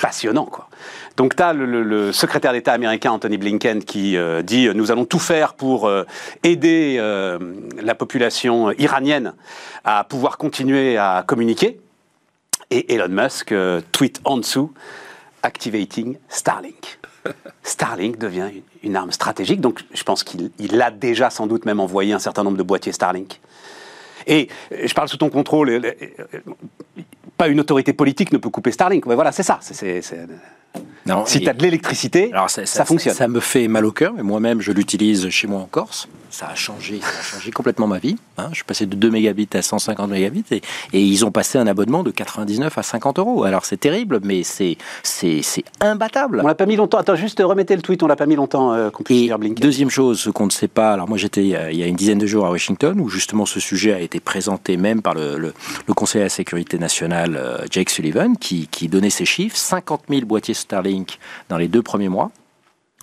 [0.00, 0.68] passionnant, quoi.
[1.16, 4.74] Donc, tu as le, le- le secrétaire d'État américain Anthony Blinken qui euh, dit euh,
[4.74, 6.04] Nous allons tout faire pour euh,
[6.42, 7.38] aider euh,
[7.80, 9.32] la population iranienne
[9.84, 11.80] à pouvoir continuer à communiquer.
[12.70, 13.54] Et Elon Musk
[13.92, 14.72] tweet en dessous
[15.42, 16.98] Activating Starlink.
[17.62, 21.64] Starlink devient une, une arme stratégique, donc je pense qu'il il a déjà sans doute
[21.64, 23.40] même envoyé un certain nombre de boîtiers Starlink.
[24.26, 25.80] Et je parle sous ton contrôle.
[27.36, 29.06] Pas une autorité politique ne peut couper Starlink.
[29.06, 29.60] Mais voilà, c'est ça.
[31.06, 33.14] Non, Si tu as de l'électricité, ça, ça, fonctionne.
[33.14, 36.08] Ça, me fait mal au cœur, mais moi-même je l'utilise chez moi en Corse.
[36.28, 38.16] Ça a changé, ça a changé complètement ma vie.
[38.36, 38.48] hein.
[38.50, 40.60] Je suis passé de 2 mégabits à 150 mégabits et,
[40.92, 43.44] et ils ont passé un abonnement de 99 à 50 euros.
[43.44, 44.76] Alors c'est terrible, mais c'est
[45.80, 46.40] imbattable.
[46.44, 46.98] On l'a pas mis longtemps.
[46.98, 48.02] Attends, juste remettez le tweet.
[48.02, 49.62] On l'a pas mis longtemps euh, qu'on puisse lire Blinken.
[49.62, 51.82] deuxième chose, ce qu'on ne sait pas, alors moi j'étais il y a- il y
[51.82, 55.02] a une dizaine de jours à Washington où justement ce sujet a été présenté même
[55.02, 55.54] par le, le,
[55.86, 60.02] le Conseil à la sécurité nationale euh, Jake Sullivan qui, qui donnait ces chiffres 50
[60.10, 60.95] 000 boîtiers Starlink
[61.48, 62.30] dans les deux premiers mois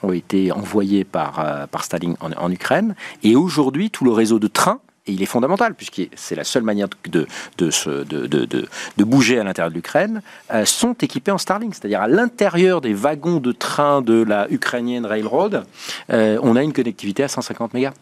[0.01, 2.95] ont été envoyés par, euh, par Staline en, Ukraine.
[3.23, 6.63] Et aujourd'hui, tout le réseau de trains, et il est fondamental, puisque c'est la seule
[6.63, 7.27] manière de-
[7.57, 10.21] de bouger à l'intérieur de l'Ukraine,
[10.53, 11.73] euh, sont équipés en Starlink.
[11.75, 15.65] C'est-à-dire à l'intérieur des wagons de train de la ukrainienne Railroad,
[16.11, 17.93] euh, on a une connectivité à 150 mégas.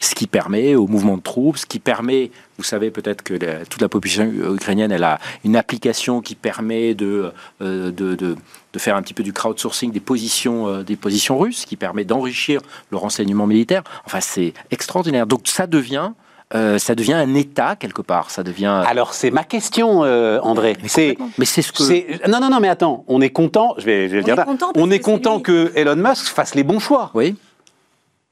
[0.00, 3.64] Ce qui permet au mouvement de troupes, ce qui permet, vous savez peut-être que la-
[3.64, 4.24] toute la population
[4.54, 8.36] ukrainienne, elle a une application qui permet de, euh, de, de,
[8.72, 12.04] de faire un petit peu du crowdsourcing des positions, euh, des positions russes, qui permet
[12.04, 13.84] d'enrichir le renseignement militaire.
[14.04, 15.26] Enfin, c'est extraordinaire.
[15.28, 16.10] Donc ça devient,
[16.54, 18.32] euh, ça devient un État quelque part.
[18.32, 18.82] Ça devient.
[18.84, 20.76] Alors c'est ma question, euh, André.
[20.82, 21.16] Mais C'est.
[21.38, 21.84] Mais c'est ce que.
[21.84, 23.74] c'est- non non non mais attends, on est content.
[23.78, 24.72] Je vais, je vais le On dire est là.
[24.74, 25.42] On est que content lui.
[25.44, 27.12] que Elon Musk fasse les bons choix.
[27.14, 27.36] Oui.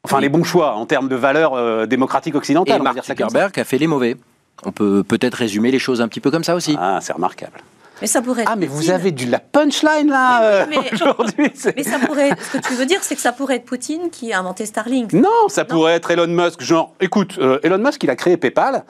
[0.04, 0.22] Enfin Oui.
[0.22, 2.76] les bons choix en termes de valeurs euh, démocratiques Et occidentales.
[2.76, 3.30] on va Mark dire ça comme ça.
[3.30, 4.16] Zuckerberg a fait les mauvais.
[4.64, 6.76] On peut peut-être résumer les choses un petit peu comme ça aussi.
[6.78, 7.60] Ah c'est remarquable.
[8.00, 11.52] Mais ça pourrait être Ah mais vous avez du la punchline là euh, aujourd'hui.
[11.76, 12.30] Mais ça pourrait.
[12.52, 15.12] Ce que tu veux dire, c'est que ça pourrait être Poutine qui a inventé Starlink.
[15.12, 16.62] Non, ça pourrait être Elon Musk.
[16.62, 18.84] Genre, écoute, euh, Elon Musk, il a créé PayPal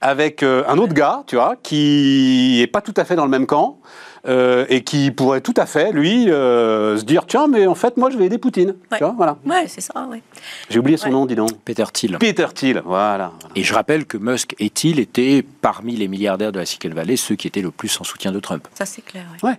[0.00, 3.30] avec euh, un autre gars, tu vois, qui est pas tout à fait dans le
[3.30, 3.78] même camp
[4.26, 7.96] euh, et qui pourrait tout à fait, lui, euh, se dire tiens, mais en fait,
[7.96, 8.70] moi, je vais aider Poutine.
[8.90, 8.98] Ouais.
[8.98, 9.36] Tu vois, voilà.
[9.44, 10.22] Ouais, c'est ça, ouais.
[10.70, 11.12] J'ai oublié son Ouais.
[11.12, 11.50] nom, dis donc.
[11.64, 12.16] Peter Thiel.
[12.18, 13.32] Peter Thiel, voilà.
[13.38, 13.52] voilà.
[13.54, 17.16] Et je rappelle que Musk et Thiel étaient parmi les milliardaires de la Silicon Valley
[17.16, 18.66] ceux qui étaient le plus en soutien de Trump.
[18.74, 19.24] Ça, c'est clair.
[19.42, 19.50] ouais.
[19.50, 19.58] Ouais.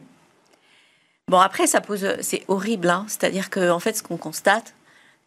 [1.27, 2.07] Bon, après, ça pose.
[2.21, 3.05] C'est horrible, hein.
[3.07, 4.73] C'est-à-dire que, en fait, ce qu'on constate,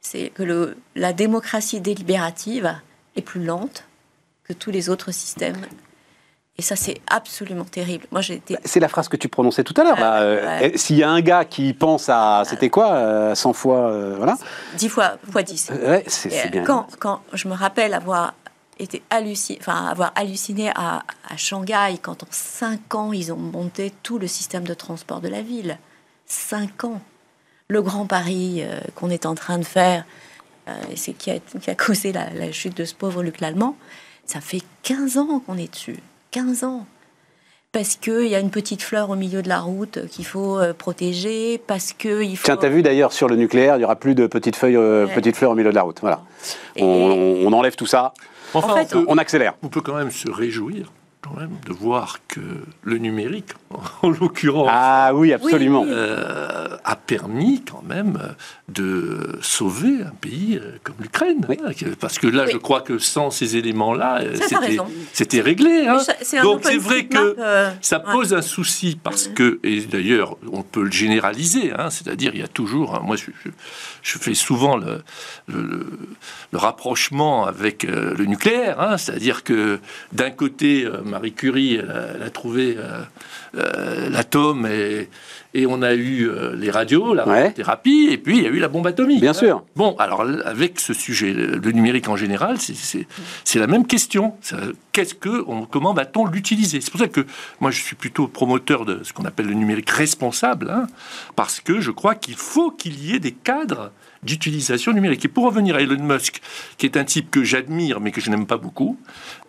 [0.01, 2.73] c'est que le, la démocratie délibérative
[3.17, 3.85] est plus lente
[4.45, 5.57] que tous les autres systèmes.
[6.59, 8.07] Et ça, c'est absolument terrible.
[8.11, 8.57] Moi, j'ai été.
[8.65, 10.01] C'est la phrase que tu prononçais tout à l'heure.
[10.01, 10.23] là.
[10.23, 10.77] Euh, ouais.
[10.77, 14.37] S'il y a un gars qui pense à, c'était quoi, euh, 100 fois, euh, voilà.
[14.77, 15.71] Dix fois, fois dix.
[15.71, 16.65] Euh, Ouais, c'est bien.
[16.65, 18.35] Quand, quand je me rappelle avoir
[18.81, 23.93] été halluciné, enfin avoir halluciné à, à Shanghai, quand en cinq ans ils ont monté
[24.03, 25.79] tout le système de transport de la ville.
[26.27, 27.01] Cinq ans.
[27.69, 30.05] Le Grand Paris euh, qu'on est en train de faire,
[30.69, 33.77] euh, c'est qui a, qui a causé la, la chute de ce pauvre Luc Lallemand.
[34.27, 35.99] Ça fait 15 ans qu'on est dessus.
[36.31, 36.87] 15 ans.
[37.71, 40.73] Parce qu'il y a une petite fleur au milieu de la route qu'il faut euh,
[40.73, 42.45] protéger, parce qu'il faut...
[42.47, 45.07] Tiens, t'as vu d'ailleurs sur le nucléaire, il y aura plus de petites feuilles, euh,
[45.07, 45.15] Ouais.
[45.15, 45.99] petites fleurs au milieu de la route.
[46.01, 46.23] Voilà.
[46.77, 48.15] Et- On, on- on enlève tout ça,
[48.55, 49.55] Enfin, En fait, on, peut, on accélère.
[49.63, 50.91] on peut quand même se réjouir
[51.29, 52.41] quand même de voir que
[52.83, 53.51] le numérique,
[54.03, 55.85] en l'occurrence, Ah oui, absolument.
[55.87, 58.19] Euh, a permis quand même
[58.69, 61.45] de sauver un pays euh, comme l'Ukraine.
[61.49, 61.59] Oui.
[61.65, 62.53] hein, Parce que là, Oui.
[62.53, 64.37] je crois que sans ces éléments-là, euh,
[65.13, 65.87] c'était- réglé.
[65.87, 65.99] hein.
[66.23, 68.13] Ça- Donc c'est vrai que euh, ça ouais.
[68.13, 72.45] pose un souci parce que, et d'ailleurs, on peut le généraliser, hein, c'est-à-dire il y
[72.45, 73.51] a toujours, hein, moi je, je-
[74.03, 75.03] je fais souvent le,
[75.47, 75.87] le- le-
[76.53, 79.79] le rapprochement avec euh, le nucléaire, hein, c'est-à-dire que
[80.13, 83.03] d'un côté, euh, Marie Curie, elle a, elle a trouvé euh,
[83.57, 85.09] euh, l'atome et,
[85.53, 87.51] et on a eu euh, les radios, la Ouais.
[87.53, 89.21] thérapie, et puis il y a eu la bombe atomique.
[89.21, 89.65] Bien sûr.
[89.75, 94.35] Bon, alors avec ce sujet, le numérique en général, c'est- la même question.
[94.93, 96.81] Qu'est-ce que, on- comment va-t-on l'utiliser?
[96.81, 97.27] C'est pour ça que
[97.59, 100.87] moi je suis plutôt promoteur de ce qu'on appelle le numérique responsable, hein,
[101.35, 103.91] parce que je crois qu'il faut qu'il y ait des cadres
[104.23, 105.25] d'utilisation numérique.
[105.25, 106.41] Et pour revenir à Elon Musk,
[106.77, 108.99] qui est un type que j'admire mais que je n'aime pas beaucoup,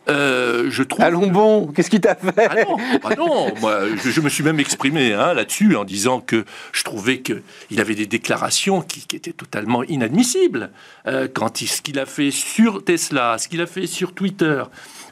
[0.10, 1.03] euh, je trouve.
[1.03, 4.43] Allons bon, qu'est-ce qui t'a fait Ah non, ah non, moi, je, je me suis
[4.43, 9.15] même exprimé hein, là-dessus en disant que je trouvais qu'il avait des déclarations qui, qui
[9.15, 10.71] étaient totalement inadmissibles.
[11.05, 14.63] Euh, quand il, ce qu'il a fait sur Tesla, ce qu'il a fait sur Twitter,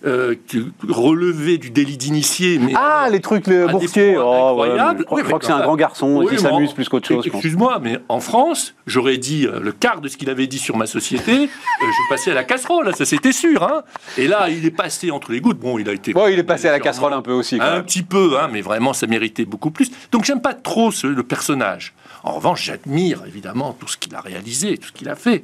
[0.05, 2.59] euh, du délit d'initié.
[2.59, 4.17] Mais Ah, les trucs le à des boursiers.
[4.17, 6.73] Oh, ouais, je crois, Oui, mais que c'est un grand garçon oui, qui mais s'amuse
[6.73, 7.25] plus qu'autre chose.
[7.25, 10.77] Excuse-moi, mais en France, j'aurais dit euh, le quart de ce qu'il avait dit sur
[10.77, 11.47] ma société, euh,
[11.79, 13.63] je passais à la casserole, ça c'était sûr.
[13.63, 13.83] Hein.
[14.17, 15.59] Et là, il est passé entre les gouttes.
[15.59, 16.13] Bon, il a été.
[16.13, 17.57] Bon, il est passé à la casserole un peu aussi.
[17.57, 17.83] quand un même.
[17.83, 19.91] petit peu, hein, mais vraiment, ça méritait beaucoup plus.
[20.11, 21.93] Donc, j'aime pas trop ce, le personnage.
[22.23, 25.43] En revanche, j'admire évidemment tout ce qu'il a réalisé, tout ce qu'il a fait.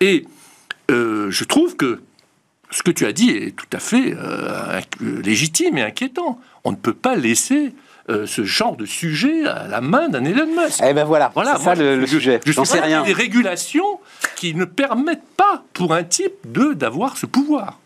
[0.00, 0.24] Et
[0.90, 2.00] euh, je trouve que
[2.74, 6.38] ce que tu as dit est tout à fait euh, légitime et inquiétant.
[6.64, 7.72] On ne peut pas laisser
[8.10, 10.80] euh, ce genre de sujet à la main d'un Elon Musk.
[10.86, 12.40] Eh ben voilà, Voilà, c'est ça le, je- le je- sujet.
[12.44, 13.02] Je suis sais rien.
[13.02, 14.00] des régulations
[14.36, 17.78] qui ne permettent pas pour un type de d'avoir ce pouvoir.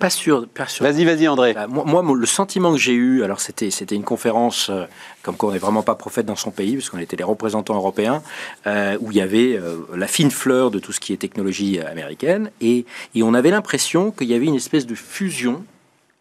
[0.00, 0.84] Pas sûr, pas sûr.
[0.84, 1.54] Vas-y, vas-y, André.
[1.54, 4.84] Bah, moi, le sentiment que j'ai eu, alors c'était c'était une conférence euh,
[5.22, 7.76] comme quoi on n'est vraiment pas prophète dans son pays, parce qu'on était les représentants
[7.76, 8.22] européens,
[8.66, 11.78] euh, où il y avait euh, la fine fleur de tout ce qui est technologie
[11.80, 15.64] américaine, et, et on avait l'impression qu'il y avait une espèce de fusion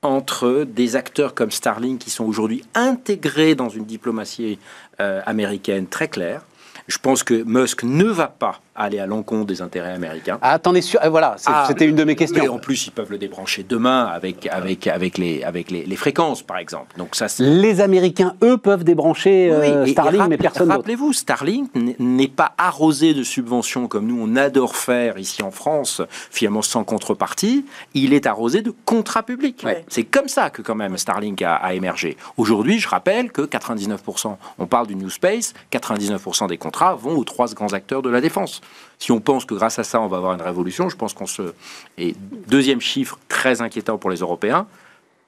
[0.01, 4.59] entre des acteurs comme Starlink qui sont aujourd'hui intégrés dans une diplomatie
[4.99, 6.41] euh, américaine très claire,
[6.87, 10.37] Je pense que Musk ne va pas aller à l'encontre des intérêts américains.
[10.41, 12.41] Ah, attendez, sûr, euh, voilà, c'est- Ah, c'était une de mes questions.
[12.43, 15.95] Mais en plus, ils peuvent le débrancher demain avec, avec, avec, les, avec les, les
[15.95, 16.95] fréquences, par exemple.
[16.97, 20.69] Donc ça, Les Américains, eux, peuvent débrancher euh, Oui, et- et Starlink, mais personne.
[20.71, 26.01] Rappelez-vous, Starlink n'est pas arrosé de subventions comme nous on adore faire ici en France,
[26.31, 27.65] finalement sans contrepartie.
[27.93, 29.63] Il est arrosé de contrats publics.
[29.65, 29.83] Ouais.
[29.87, 32.17] C'est comme ça que quand même Starlink a, a émergé.
[32.37, 37.23] Aujourd'hui, je rappelle que 99%, on parle du New Space, 99% des contrats vont aux
[37.23, 38.61] trois grands acteurs de la défense.
[38.99, 41.27] Si on pense que grâce à ça, on va avoir une révolution, je pense qu'on
[41.27, 41.53] se...
[41.97, 42.15] Et
[42.47, 44.67] deuxième chiffre très inquiétant pour les Européens,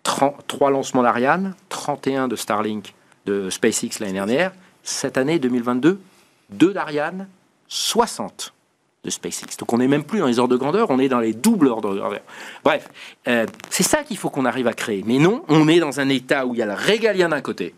[0.03, 2.93] 30 trois lancements d'Ariane, 31 de Starlink,
[3.25, 4.51] de SpaceX l'année dernière.
[4.83, 5.99] Cette année 2022,
[6.51, 7.27] 2 d'Ariane,
[7.67, 8.53] 60
[9.03, 9.57] de SpaceX.
[9.57, 11.67] Donc on n'est même plus dans les ordres de grandeur, on est dans les doubles
[11.67, 12.21] ordres de grandeur.
[12.63, 12.89] Bref,
[13.27, 15.03] euh, c'est ça qu'il faut qu'on arrive à créer.
[15.05, 17.75] Mais non, on est dans un état où il y a le régalien d'un côté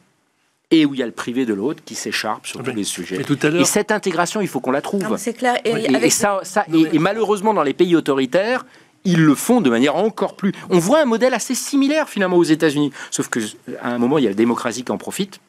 [0.72, 2.84] et où il y a le privé de l'autre qui s'écharpe sur tous Mais- les
[2.86, 3.18] sujets.
[3.22, 5.16] Et tout à Et l'heure, cette intégration, il faut qu'on la trouve.
[5.18, 5.56] C'est clair.
[5.66, 8.66] Et, Et, et avec ça, ça- Non, et- mais- et malheureusement, dans les pays autoritaires,
[9.04, 10.54] ils le font de manière encore plus.
[10.70, 12.92] On voit un modèle assez similaire finalement aux États-Unis.
[13.10, 13.40] Sauf que
[13.82, 15.40] à un moment, il y a la démocratie qui en profite.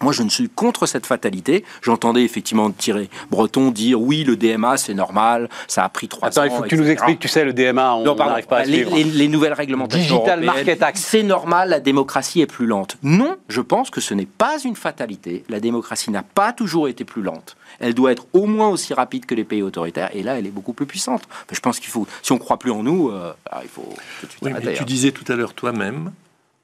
[0.00, 1.64] Moi, je ne suis contre cette fatalité.
[1.82, 6.42] J'entendais effectivement Thierry Breton dire oui, le DMA, c'est normal, ça a pris trois Attends,
[6.42, 6.44] ans.
[6.44, 8.84] il faut que tu nous expliques, tu sais, le DMA, on n'arrive pas à les,
[8.84, 8.96] suivre.
[8.96, 10.16] les- les nouvelles réglementations.
[10.16, 10.98] Digital Market Act.
[10.98, 12.96] C'est normal, la démocratie est plus lente.
[13.02, 15.44] Non, je pense que ce n'est pas une fatalité.
[15.48, 17.56] La démocratie n'a pas toujours été plus lente.
[17.80, 20.10] Elle doit être au moins aussi rapide que les pays autoritaires.
[20.14, 21.22] Et là, elle est beaucoup plus puissante.
[21.50, 23.82] Je pense qu'il faut, si on ne croit plus en nous, euh, ah, il faut
[24.20, 24.86] tout de suite oui, mais arrêter, tu hein.
[24.86, 26.12] disais tout à l'heure toi-même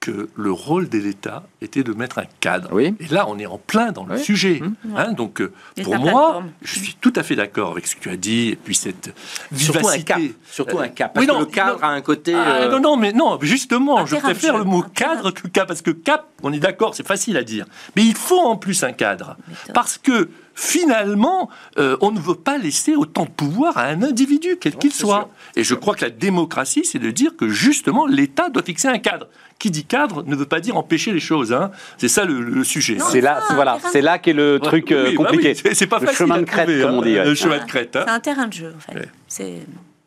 [0.01, 2.71] que le rôle de l'État était de mettre un cadre.
[2.73, 2.95] Oui.
[3.01, 4.25] Et là, on est en plein dans le Oui.
[4.25, 4.61] sujet.
[4.63, 4.97] Mmh.
[4.97, 6.51] Hein, donc, euh, Et pour moi, plateforme.
[6.63, 9.15] je suis tout à fait d'accord avec ce que tu as dit, et puis cette
[9.55, 10.05] Surtout un vivacité.
[10.05, 10.21] cap.
[10.51, 11.13] Surtout un cap.
[11.13, 11.85] Parce Oui, que non, le cadre non.
[11.87, 12.35] a un côté.
[12.35, 15.69] Ah, euh, non, non, mais non, justement, Un je préfère le mot cadre que cap,
[15.69, 17.67] parce que cap, on est d'accord, c'est facile à dire.
[17.95, 19.37] Mais il faut en plus un cadre.
[19.75, 20.31] Parce que
[20.61, 21.49] finalement,
[21.79, 25.21] euh, on ne veut pas laisser autant de pouvoir à un individu, quel qu'il soit.
[25.21, 25.29] sûr.
[25.57, 28.99] Et je crois que la démocratie, c'est de dire que justement, l'État doit fixer un
[28.99, 29.27] cadre.
[29.59, 31.53] Qui dit cadre ne veut pas dire empêcher les choses.
[31.53, 31.71] hein.
[31.99, 32.97] C'est ça le, le sujet.
[32.99, 35.55] C'est là, Ah, voilà, c'est là qu'est le Ouais, truc oui, euh, bah oui, compliqué.
[35.75, 37.25] c'est- pas Le facile chemin de crête, trouver, comme on hein, dit, ouais.
[37.25, 37.65] Le chemin Voilà.
[37.65, 37.97] de crête.
[37.97, 38.03] hein.
[38.07, 38.99] C'est un terrain de jeu, en fait.
[38.99, 39.09] Ouais.
[39.29, 39.59] C'est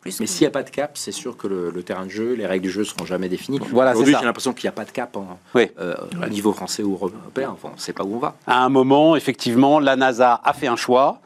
[0.03, 0.19] plus.
[0.19, 2.11] Mais que- s'il n'y a pas de cap, c'est sûr que le, le terrain de
[2.11, 3.59] jeu, les règles du jeu seront jamais définies.
[3.71, 5.71] Voilà, Aujourd'hui, j'ai l'impression qu'il n'y a pas de cap en- Oui.
[5.79, 7.49] euh, au niveau français ou européen.
[7.53, 8.35] Enfin, on ne sait pas où on va.
[8.45, 11.19] À un moment, effectivement, la NASA a fait un choix.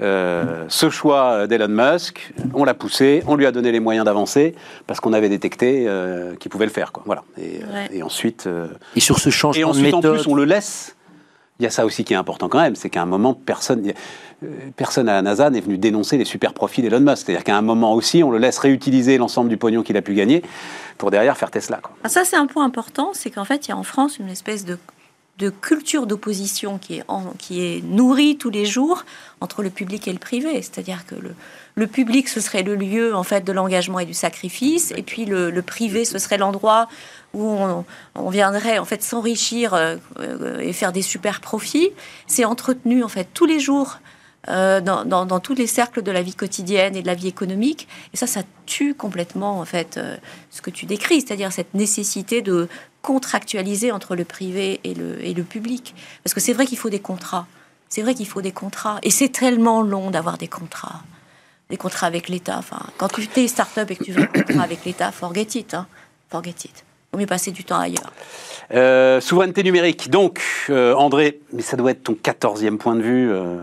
[0.00, 4.54] Euh, ce choix d'Elon Musk, on l'a poussé, on lui a donné les moyens d'avancer
[4.86, 6.90] parce qu'on avait détecté euh, qu'il pouvait le faire.
[6.92, 7.02] Quoi.
[7.04, 7.22] Voilà.
[7.36, 7.88] Et, Ouais.
[7.92, 10.96] et ensuite, euh, Et sur ce et changement de ensuite en plus, on le laisse.
[11.60, 13.92] Il y a ça aussi qui est important quand même, c'est qu'à un moment, personne,
[14.42, 14.46] euh,
[14.76, 17.26] personne à la NASA n'est venu dénoncer les super profits d'Elon Musk.
[17.26, 20.14] C'est-à-dire qu'à un moment aussi, on le laisse réutiliser l'ensemble du pognon qu'il a pu
[20.14, 20.42] gagner
[20.96, 21.78] pour derrière faire Tesla.
[21.82, 21.92] Quoi.
[22.02, 24.30] Ah, ça, c'est un point important, c'est qu'en fait, il y a en France une
[24.30, 24.78] espèce de,
[25.38, 29.04] de culture d'opposition qui est, en- qui est nourrie tous les jours
[29.42, 30.62] entre le public et le privé.
[30.62, 31.34] C'est-à-dire que le,
[31.74, 35.26] le public, ce serait le lieu en fait de l'engagement et du sacrifice, et puis
[35.26, 36.88] le, le privé, ce serait l'endroit
[37.32, 41.90] où on, viendrait en fait s'enrichir euh, euh, et faire des super profits.
[42.26, 43.98] C'est entretenu en fait tous les jours.
[44.48, 47.86] euh, dans, dans- tous les cercles de la vie quotidienne et de la vie économique.
[48.14, 50.00] Et ça, ça tue complètement en fait
[50.50, 52.66] ce que tu décris, c'est-à-dire cette nécessité de
[53.02, 55.94] contractualiser entre le privé et le, et le public.
[56.24, 57.46] Parce que c'est vrai qu'il faut des contrats.
[57.90, 58.98] C'est vrai qu'il faut des contrats.
[59.02, 61.02] Et c'est tellement long d'avoir des contrats.
[61.68, 62.56] Des contrats avec l'État.
[62.58, 65.74] Enfin, quand tu es start-up et que tu veux un contrat avec l'État, forget it.
[65.74, 65.86] Hein.
[66.30, 66.84] Forget it.
[67.12, 68.12] Vaut mieux passer du temps ailleurs.
[68.72, 70.10] Euh, souveraineté numérique.
[70.10, 70.40] Donc,
[70.70, 73.58] euh, André, mais ça doit être ton quatorzième point de vue euh,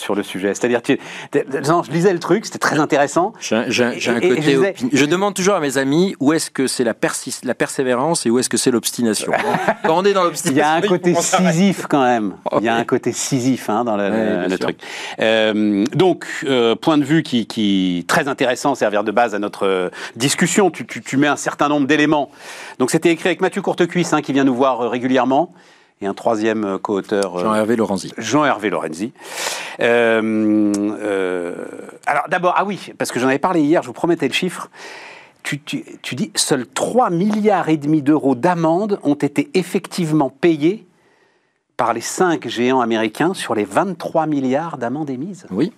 [0.00, 0.54] sur le sujet.
[0.54, 0.98] C'est-à-dire, tu,
[1.32, 3.32] je lisais le truc, c'était très intéressant.
[3.40, 4.74] J'ai j'ai- j'ai un Et- et côté.
[4.92, 8.30] je demande toujours à mes amis où est-ce que c'est la, persis- la persévérance et
[8.30, 9.32] où est-ce que c'est l'obstination.
[9.84, 12.34] Quand on est dans Il l'obstination, y a un il côté sisif quand même.
[12.58, 14.78] Il y a un côté sisif hein, dans le, Ouais, truc.
[15.20, 19.66] Euh, donc, euh, point de vue qui, qui très intéressant, servir de base à notre
[19.66, 20.70] euh, discussion.
[20.70, 22.30] Tu, tu- tu mets un certain nombre d'éléments.
[22.78, 25.52] Donc, c'était écrit avec Mathieu Courtecuisse, hein, qui vient nous voir régulièrement,
[26.02, 27.36] et un troisième euh, co-auteur.
[27.36, 28.12] euh, Jean-Hervé Lorenzi.
[28.16, 29.12] Jean-Hervé Lorenzi.
[29.80, 31.54] Euh,
[32.06, 34.70] alors d'abord, ah oui, parce que j'en avais parlé hier, je vous promettais le chiffre.
[35.42, 40.86] Tu, tu- tu dis seuls 3 milliards et demi d'euros d'amendes ont été effectivement payés
[41.76, 45.46] par les cinq géants américains sur les 23 milliards d'amendes émises.
[45.50, 45.72] Oui.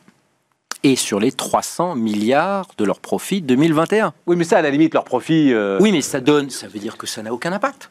[0.85, 4.13] Et sur les 300 milliards de leur profit 2021.
[4.27, 5.53] Oui, mais ça, à la limite, leur profit.
[5.53, 7.91] euh, Oui, mais ça donne, ça veut dire que ça n'a aucun impact.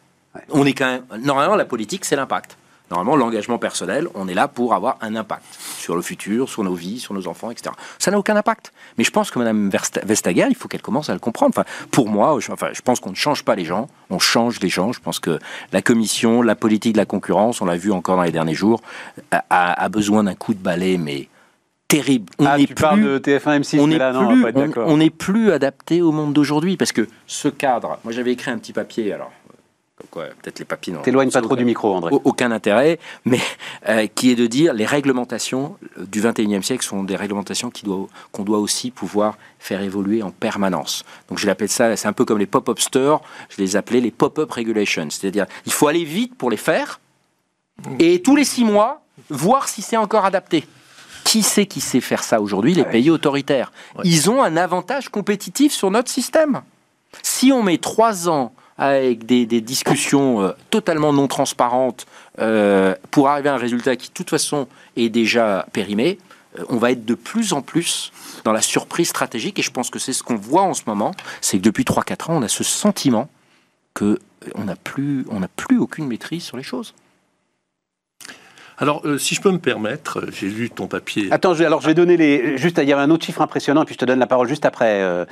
[0.50, 1.04] On est quand même.
[1.24, 2.58] Normalement, la politique, c'est l'impact.
[2.92, 5.46] Normalement, l'engagement personnel, on est là pour avoir un impact
[5.78, 7.74] sur le futur, sur nos vies, sur nos enfants, etc.
[7.98, 8.74] Ça n'a aucun impact.
[8.98, 9.70] Mais je pense que Mme
[10.04, 11.54] Vestager, il faut qu'elle commence à le comprendre.
[11.58, 14.60] Enfin, pour moi, je, enfin, je pense qu'on ne change pas les gens, on change
[14.60, 14.92] les gens.
[14.92, 15.40] Je pense que
[15.72, 18.82] la commission, la politique de la concurrence, on l'a vu encore dans les derniers jours,
[19.32, 21.30] a, besoin d'un coup de balai, mais
[21.88, 22.30] terrible.
[22.40, 25.52] On ah, tu parles plus, de TF1 M6, on mais là, plus, on- n'est plus
[25.54, 28.00] adapté au monde d'aujourd'hui parce que ce cadre.
[28.04, 29.14] Moi, j'avais écrit un petit papier.
[29.14, 29.32] Alors,
[30.10, 32.14] peut-être les n'ont- T'éloignes pas trop du micro, André.
[32.14, 33.40] au- aucun intérêt, mais
[33.90, 37.84] euh, qui est de dire les réglementations euh, du 21e siècle sont des réglementations qui
[37.86, 41.04] doivent- qu'on doit aussi pouvoir faire évoluer en permanence.
[41.30, 44.12] Donc je l'appelle ça, c'est un peu comme les pop-up stores, je les appelais les
[44.12, 47.00] pop-up regulations, c'est-à-dire il faut aller vite pour les faire
[48.00, 50.68] et tous les six mois voir si c'est encore adapté.
[51.24, 52.74] Qui sait qui sait faire ça aujourd'hui?
[52.74, 53.72] Les pays autoritaires.
[53.96, 54.02] Ouais.
[54.06, 56.62] Ils ont un avantage compétitif sur notre système.
[57.22, 62.08] Si on met trois ans avec des, discussions euh, totalement non transparentes
[62.40, 64.68] euh, pour arriver à un résultat qui, de toute façon,
[64.98, 66.18] est déjà périmé,
[66.58, 68.12] euh, on va être de plus en plus
[68.44, 69.60] dans la surprise stratégique.
[69.60, 71.14] Et je pense que c'est ce qu'on voit en ce moment.
[71.42, 73.30] C'est que depuis 3-4 ans, on a ce sentiment
[73.94, 76.94] que euh, on n'a plus, on n'a plus aucune maîtrise sur les choses.
[78.82, 81.28] Alors, euh, si je peux me permettre, euh, j'ai lu ton papier.
[81.32, 82.58] Attends, je- alors je vais donner les.
[82.58, 84.48] Juste, il y avait un autre chiffre impressionnant, et puis je te donne la parole
[84.50, 85.24] juste après, euh,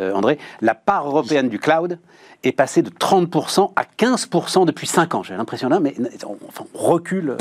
[0.00, 0.38] euh, André.
[0.60, 1.98] La part européenne du cloud
[2.42, 5.22] est passée de 30% à 15% depuis 5 ans.
[5.22, 5.94] J'ai l'impression là, mais
[6.26, 7.36] on, enfin, on recule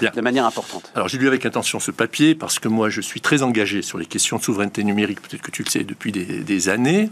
[0.00, 0.10] Bien.
[0.14, 0.90] de manière importante.
[0.94, 3.98] Alors j'ai lu avec attention ce papier parce que moi je suis très engagé sur
[3.98, 7.10] les questions de souveraineté numérique, peut-être que tu le sais depuis des, des années.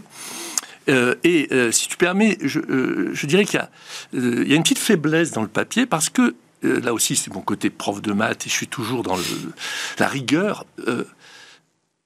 [0.87, 3.69] Euh, et euh, si tu permets, je, euh, je dirais qu'il y, a,
[4.43, 6.35] y a une petite faiblesse dans le papier parce que
[6.65, 9.17] là aussi c'est mon côté prof de maths et je suis toujours dans
[9.99, 10.65] la rigueur.
[10.87, 11.05] Euh,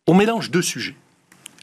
[0.07, 0.95] on mélange deux sujets.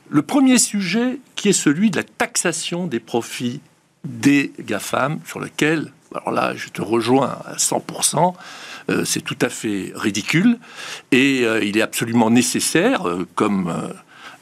[0.08, 3.60] Le premier sujet qui est celui de la taxation des profits
[4.04, 8.34] des GAFAM sur lequel, alors là je te rejoins à 100%,
[8.88, 10.58] euh, c'est tout à fait ridicule
[11.10, 13.92] et euh, il est absolument nécessaire, euh, comme euh,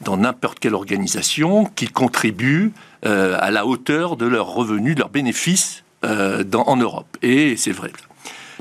[0.01, 2.73] dans n'importe quelle organisation, qu'ils contribuent
[3.05, 7.17] euh, à la hauteur de leurs revenus, de leurs bénéfices euh, en Europe.
[7.21, 7.91] Et c'est vrai.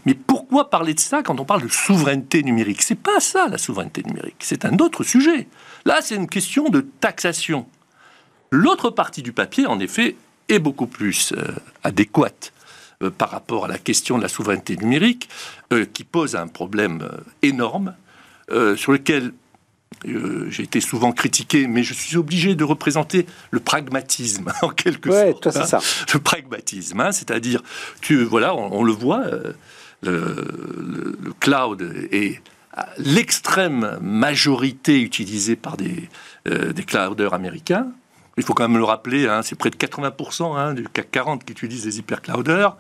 [0.06, 2.82] Mais pourquoi parler de ça quand on parle de souveraineté numérique?
[2.82, 5.48] C'est pas ça la souveraineté numérique, c'est un autre sujet.
[5.84, 7.66] Là, c'est une question de taxation.
[8.50, 10.16] L'autre partie du papier, en effet,
[10.48, 11.42] est beaucoup plus euh,
[11.82, 12.52] adéquate
[13.02, 15.28] euh, par rapport à la question de la souveraineté numérique,
[15.72, 17.08] euh, qui pose un problème
[17.42, 17.94] énorme,
[18.76, 19.32] sur lequel
[20.04, 25.30] j'ai été souvent critiqué, mais je suis obligé de représenter le pragmatisme, en quelque Ouais,
[25.30, 25.42] sorte.
[25.44, 25.80] toi, c'est hein.
[25.80, 26.12] ça.
[26.12, 27.62] Le pragmatisme, hein, c'est-à-dire,
[28.02, 29.24] tu, voilà, on, on le voit,
[30.02, 32.40] le, cloud est
[32.98, 36.08] l'extrême majorité utilisé par des,
[36.48, 37.86] euh, clouders américains.
[38.36, 41.44] Il faut quand même le rappeler, hein, c'est près de 80% hein, du CAC 40
[41.44, 42.76] qui utilisent des hyperclouders.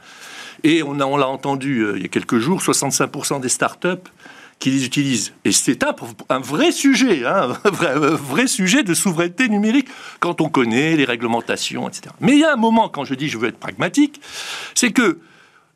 [0.64, 4.10] Et on, a- on l'a entendu euh, il y a quelques jours, 65% des startups
[4.58, 5.32] qui les utilisent.
[5.44, 9.88] Et c'est un, vrai sujet, hein, un vrai sujet de souveraineté numérique
[10.20, 12.14] quand on connaît les réglementations, etc.
[12.20, 14.20] Mais il y a un moment, quand je dis je veux être pragmatique,
[14.74, 15.18] c'est que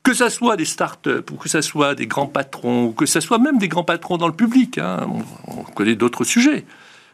[0.08, 3.20] que ça soit des startups ou que ça soit des grands patrons ou que ça
[3.20, 5.06] soit même des grands patrons dans le public, hein,
[5.46, 6.64] on, on connaît d'autres sujets.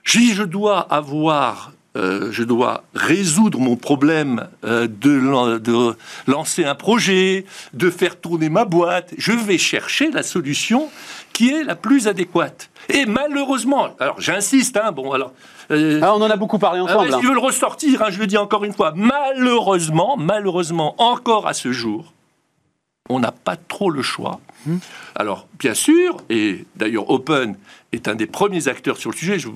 [0.05, 5.97] Je dis, je dois avoir, euh, je dois résoudre mon problème euh, de, lan- de
[6.29, 9.13] lancer un projet, de faire tourner ma boîte.
[9.19, 10.89] Je vais chercher la solution
[11.33, 12.71] qui est la plus adéquate.
[12.91, 15.33] Et malheureusement, alors j'insiste, hein, bon alors.
[15.73, 17.13] euh, Ah, on en a beaucoup parlé ah, ensemble.
[17.13, 21.49] si je veux le ressortir, hein, je le dis encore une fois, malheureusement, malheureusement, encore
[21.49, 22.13] à ce jour,
[23.11, 24.41] on n'a pas trop le choix.
[25.15, 27.55] Alors, bien sûr, et d'ailleurs Open
[27.93, 29.39] est un des premiers acteurs sur le sujet.
[29.39, 29.49] Je-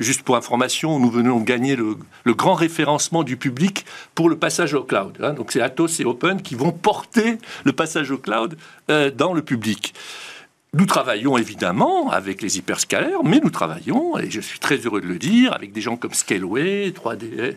[0.00, 3.86] juste pour information, nous venons de gagner le, le grand référencement du public
[4.16, 5.16] pour le passage au cloud.
[5.22, 5.32] hein.
[5.32, 8.58] Donc c'est Atos et Open qui vont porter le passage au cloud
[8.90, 9.94] euh, dans le public.
[10.74, 15.06] Nous travaillons évidemment avec les hyperscalaires, mais nous travaillons, et je suis très heureux de
[15.06, 17.56] le dire, avec des gens comme Scaleway, 3D.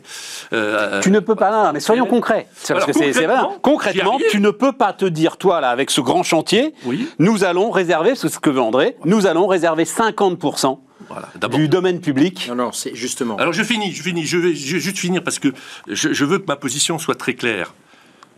[0.54, 2.48] euh, Tu ne peux pas, non, mais soyons concrets.
[2.56, 3.26] C'est parce que c'est vrai.
[3.28, 7.10] concrètement, Concrètement, tu ne peux pas te dire, toi, là, avec ce grand chantier, Oui.
[7.20, 11.28] nous allons réserver, c'est ce que veut André, nous allons réserver 50% Voilà.
[11.36, 12.46] D'abord, du domaine public.
[12.48, 13.36] Non, non, c'est justement.
[13.36, 15.50] Alors je finis, je finis, je vais, je vais juste finir parce que
[15.88, 17.74] je, je veux que ma position soit très claire.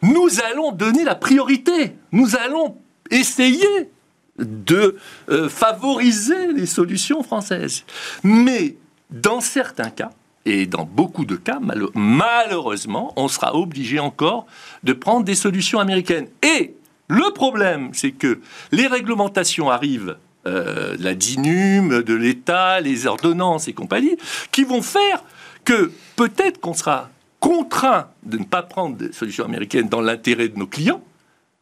[0.02, 1.94] Nous allons donner la priorité.
[2.12, 2.78] Nous allons
[3.12, 3.68] essayer
[4.40, 4.98] de
[5.30, 7.84] euh, favoriser les solutions françaises.
[8.24, 8.76] Mais
[9.10, 10.12] dans certains cas,
[10.46, 11.60] et dans beaucoup de cas,
[11.94, 14.46] malheureusement, on sera obligé encore
[14.84, 16.28] de prendre des solutions américaines.
[16.42, 16.76] Et
[17.08, 18.40] le problème, c'est que
[18.72, 24.18] les réglementations arrivent, euh, la DINUM, de l'État, les ordonnances et compagnie,
[24.52, 25.24] qui vont faire
[25.64, 27.10] que peut-être qu'on sera
[27.40, 31.02] contraint de ne pas prendre des solutions américaines dans l'intérêt de nos clients,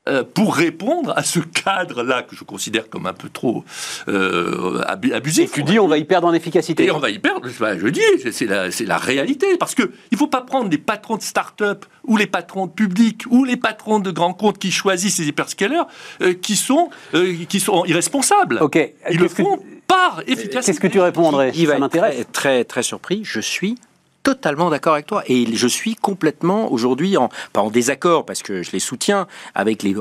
[0.10, 3.64] euh, pour répondre à ce cadre-là que je considère comme un peu trop
[4.08, 5.52] euh, abu- Et abusif.
[5.52, 6.86] tu dis, on va y perdre en efficacité.
[6.86, 9.58] Et on va y perdre, bah, je dis, c'est la, c'est la réalité.
[9.60, 13.26] Parce qu'il ne faut pas prendre les patrons de start-up ou les patrons de public
[13.30, 15.84] ou les patrons de grands comptes qui choisissent ces hyperscalers
[16.22, 18.58] euh, qui, sont, euh, qui sont irresponsables.
[18.62, 18.78] Ok.
[19.12, 20.72] Ils le que- font par efficacité.
[20.72, 22.16] Qu'est-ce que tu va Ça m'intéresse.
[22.16, 23.22] très, très, très surpris.
[23.24, 23.76] Je suis
[24.24, 25.24] totalement d'accord avec toi.
[25.28, 29.84] Et je suis complètement aujourd'hui, en, pas en désaccord, parce que je les soutiens, avec
[29.84, 29.96] les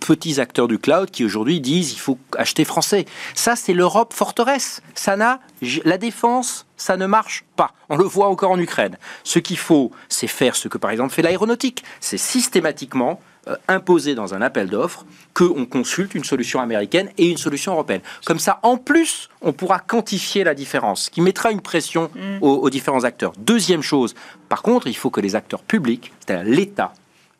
[0.00, 3.04] petits acteurs du cloud qui aujourd'hui disent il faut acheter français.
[3.34, 4.82] Ça, c'est l'Europe forteresse.
[4.94, 5.40] Ça n'a,
[5.84, 7.72] la défense, ça ne marche pas.
[7.88, 8.96] On le voit encore en Ukraine.
[9.24, 11.84] Ce qu'il faut, c'est faire ce que, par exemple, fait l'aéronautique.
[12.00, 13.20] C'est systématiquement
[13.68, 18.00] imposer dans un appel d'offres qu'on consulte une solution américaine et une solution européenne.
[18.24, 22.54] Comme ça, en plus, on pourra quantifier la différence, ce qui mettra une pression aux,
[22.54, 23.32] aux différents acteurs.
[23.38, 24.14] Deuxième chose,
[24.48, 26.92] par contre, il faut que les acteurs publics, c'est-à-dire l'État,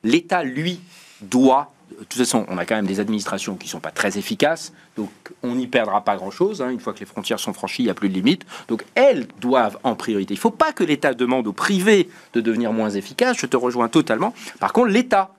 [0.04, 0.80] l'État, lui,
[1.20, 1.72] doit...
[1.90, 4.72] De toute façon, on a quand même des administrations qui ne sont pas très efficaces,
[4.96, 5.10] donc
[5.42, 6.62] on n'y perdra pas grand-chose.
[6.62, 6.70] hein.
[6.70, 8.46] Une fois que les frontières sont franchies, il n'y a plus de limite.
[8.68, 10.32] Donc elles doivent en priorité.
[10.32, 13.56] Il ne faut pas que l'État demande au privé de devenir moins efficace, je te
[13.56, 14.32] rejoins totalement.
[14.60, 15.34] Par contre, l'État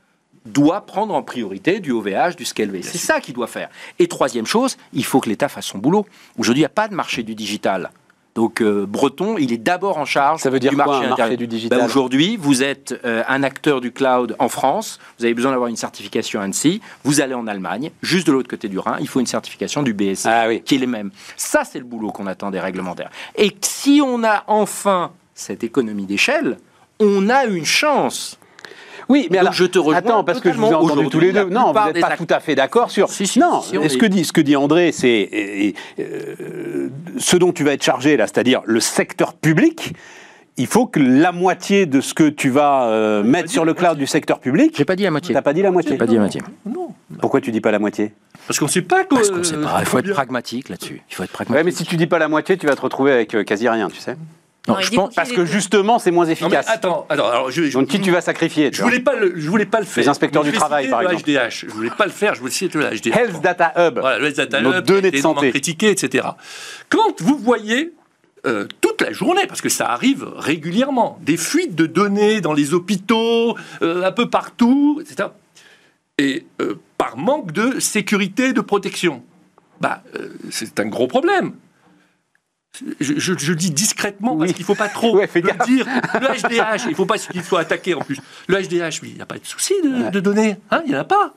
[0.45, 2.81] doit prendre en priorité du OVH, du Scaleway.
[2.81, 3.69] C'est ça qu'il doit faire.
[3.99, 6.05] Et troisième chose, il faut que l'État fasse son boulot.
[6.37, 7.91] Aujourd'hui, il n'y a pas de marché du digital.
[8.33, 11.15] Donc euh, Breton, il est d'abord en charge Ça veut dire du quoi, marché un
[11.17, 11.79] marché du digital?
[11.79, 15.67] Ben, Aujourd'hui, vous êtes euh, un acteur du cloud en France, vous avez besoin d'avoir
[15.69, 19.19] une certification ANSI, vous allez en Allemagne, juste de l'autre côté du Rhin, il faut
[19.19, 20.61] une certification du BSI, Ah oui.
[20.61, 21.11] qui est les mêmes.
[21.35, 23.09] Ça, c'est le boulot qu'on attend des réglementaires.
[23.35, 26.57] Et si on a enfin cette économie d'échelle,
[27.01, 28.37] on a une chance
[29.11, 31.19] Oui, mais Donc, alors, je te rejoins attends, parce que je vous ai entendu tous
[31.19, 31.43] les deux.
[31.49, 33.09] Non, vous n'êtes pas tout à fait d'accord sur.
[33.09, 36.87] Si, si, non, si, on ce que dit, ce que dit André, c'est euh,
[37.17, 39.93] ce dont tu vas être chargé là, c'est-à-dire le secteur public.
[40.57, 43.97] Il faut que la moitié de ce que tu vas euh, mettre sur le cloud
[43.97, 44.75] du secteur public.
[44.77, 45.33] J'ai pas dit la moitié.
[45.33, 45.91] T'as pas dit la moitié.
[45.91, 46.41] J'ai pas dit la moitié.
[46.65, 46.89] Non.
[47.19, 48.13] Pourquoi tu dis pas la moitié?
[48.47, 49.03] Parce qu'on ne sait pas.
[49.05, 49.77] Parce quoi, qu'on sait pas.
[49.79, 51.01] Il faut être pragmatique là-dessus.
[51.09, 51.65] Il faut être Ouais, pragmatique.
[51.65, 53.89] mais si tu dis pas la moitié, tu vas te retrouver avec euh, quasi rien,
[53.89, 54.15] tu sais.
[54.67, 56.67] Non, Non, je pense- Parce que justement, c'est moins Non, efficace.
[56.69, 59.33] attends, attends, alors je, je- Donc qui tu vas sacrifier tu je voulais pas le,
[59.35, 60.03] je voulais pas le faire.
[60.03, 61.23] Les inspecteurs du travail, par le exemple.
[61.31, 61.65] HDH.
[61.67, 62.35] Je voulais pas le faire.
[62.35, 63.07] Je voulais citer le HDH.
[63.17, 63.97] Health Data Hub.
[63.99, 65.49] Voilà, le Data Nos Hub, données de santé.
[65.49, 66.27] critiqué, etc.
[66.89, 67.91] Quand vous voyez
[68.45, 72.73] euh, toute la journée, parce que ça arrive régulièrement, des fuites de données dans les
[72.75, 75.29] hôpitaux, euh, un peu partout, etc.
[76.19, 79.23] Et euh, par manque de sécurité, de protection,
[79.79, 81.53] bah, euh, c'est un gros problème.
[82.99, 84.53] Je, je- je le dis discrètement parce Oui.
[84.55, 85.67] qu'il ne faut pas trop Ouais, fais le gaffe.
[85.67, 85.85] dire.
[86.19, 88.17] Le HDH, il ne faut pas qu'il soit attaqué en plus.
[88.47, 90.55] Le HDH, il n'y a pas de souci de, de données.
[90.71, 91.33] Hein, il n'y en a pas.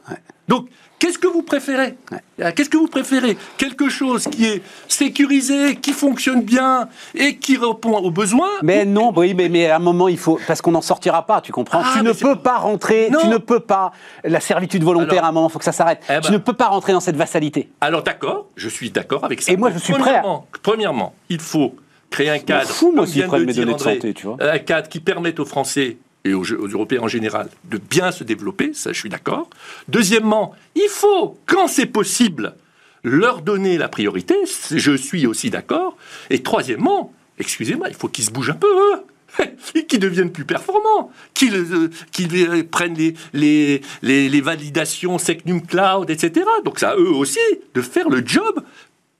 [0.46, 0.68] Donc,
[1.04, 1.94] qu'est-ce que vous préférez
[2.40, 7.56] Euh, Qu'est-ce que vous préférez Quelque chose qui est sécurisé, qui fonctionne bien et qui
[7.56, 10.40] répond aux besoins Mais non, oui, mais, mais à un moment, il faut.
[10.46, 13.20] Parce qu'on n'en sortira pas, tu comprends Ah, Tu ne peux pas rentrer, Non.
[13.20, 13.92] tu ne peux pas.
[14.24, 16.00] La servitude volontaire, Alors- à un moment, il faut que ça s'arrête.
[16.08, 17.68] Eh ben- Tu ne peux pas rentrer dans cette vassalité.
[17.82, 19.52] Alors d'accord, je suis d'accord avec ça.
[19.52, 20.24] Et moi, je suis prêt à-
[20.62, 21.74] Premièrement, il faut
[22.10, 24.36] créer un cadre, fous, moi, vient de santé, tu vois.
[24.40, 28.72] un cadre qui permette aux Français et aux, Européens en général de bien se développer,
[28.72, 29.48] ça je suis d'accord.
[29.88, 32.54] Deuxièmement, il faut, quand c'est possible,
[33.02, 34.34] leur donner la priorité,
[34.70, 35.96] je suis aussi d'accord.
[36.30, 39.44] Et troisièmement, excusez-moi, il faut qu'ils se bougent un peu, eux.
[39.74, 42.96] et qu'ils deviennent plus performants, qu'ils euh, euh, prennent
[43.32, 46.46] les validations Secnum Cloud, etc.
[46.64, 47.40] Donc ça, eux aussi,
[47.74, 48.64] de faire le job,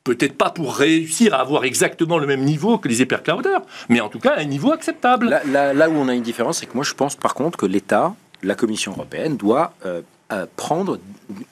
[0.05, 4.11] peut-être pas pour réussir à avoir exactement le même niveau que les hyperclouders, mais en
[4.11, 5.41] tout cas un niveau acceptable.
[5.47, 8.15] Là, où on a une différence, c'est que moi je pense par contre que l'État,
[8.43, 10.03] la Commission européenne, doit euh,
[10.33, 10.99] euh, prendre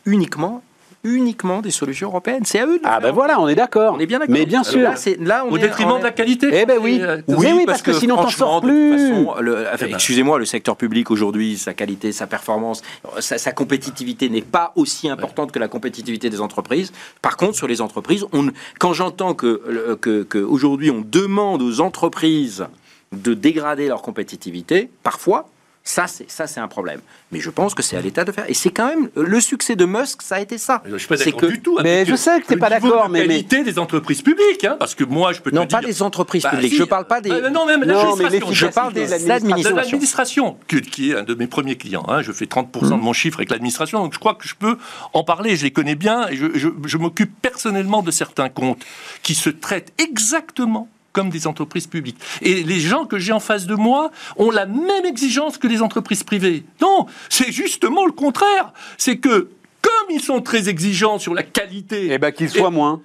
[0.05, 0.63] uniquement,
[1.05, 2.45] uniquement des solutions européennes.
[2.45, 3.01] C'est à eux de Ah faire.
[3.01, 3.95] ben voilà, on est d'accord.
[3.97, 4.33] On est bien d'accord.
[4.35, 4.81] Mais bien sûr.
[4.83, 6.49] Là, c'est- là, on Au est- détriment on est- de la qualité.
[6.53, 6.99] Eh ben oui.
[7.03, 8.95] Euh, Oui, oui, parce que sinon, t'en sors plus.
[9.27, 9.95] enfin, Eh ben.
[9.95, 12.83] Excusez-moi, le secteur public aujourd'hui, sa qualité, sa performance,
[13.21, 16.93] sa, sa compétitivité n'est pas aussi importante que la compétitivité des entreprises.
[17.21, 18.49] Par contre, sur les entreprises, on,
[18.79, 22.67] quand j'entends que, que, que aujourd'hui on demande aux entreprises
[23.13, 25.49] de dégrader leur compétitivité, parfois.
[25.85, 27.01] Ça, c'est ça, c'est un problème.
[27.33, 28.49] Mais je pense que c'est à l'État de faire.
[28.49, 30.81] Et c'est quand même le succès de Musk, ça a été ça.
[30.87, 31.77] Je suis pas C'est d'accord que- du tout.
[31.83, 34.77] Mais avec je sais que t'es pas d'accord, mais- mais- qualité des entreprises publiques, hein,
[34.79, 35.89] parce que moi, je peux Non, te pas dire.
[35.89, 36.71] des entreprises Bah, publiques.
[36.73, 36.79] si.
[36.79, 37.31] Je parle pas des.
[37.31, 38.53] Bah, non, même Non, mais l'administration.
[38.53, 39.27] je parle des l'administration.
[39.27, 39.77] de administrations.
[39.77, 42.05] l'administration, qui, qui est un de mes premiers clients.
[42.07, 42.23] hein.
[42.23, 43.01] Je fais 30% Mmh.
[43.01, 44.79] de mon chiffre avec l'administration, donc je crois que je peux
[45.15, 45.57] en parler.
[45.57, 48.85] Je les connais bien et je, je- je m'occupe personnellement de certains comptes
[49.25, 52.19] qui se traitent exactement comme des entreprises publiques.
[52.41, 55.83] Et les gens que j'ai en face de moi ont la même exigence que les
[55.83, 56.65] entreprises privées.
[56.81, 58.73] Non, c'est justement le contraire.
[58.99, 59.51] C'est que
[59.83, 63.01] comme ils sont très exigeants sur la qualité, Eh ben qu'il soit Et- moins.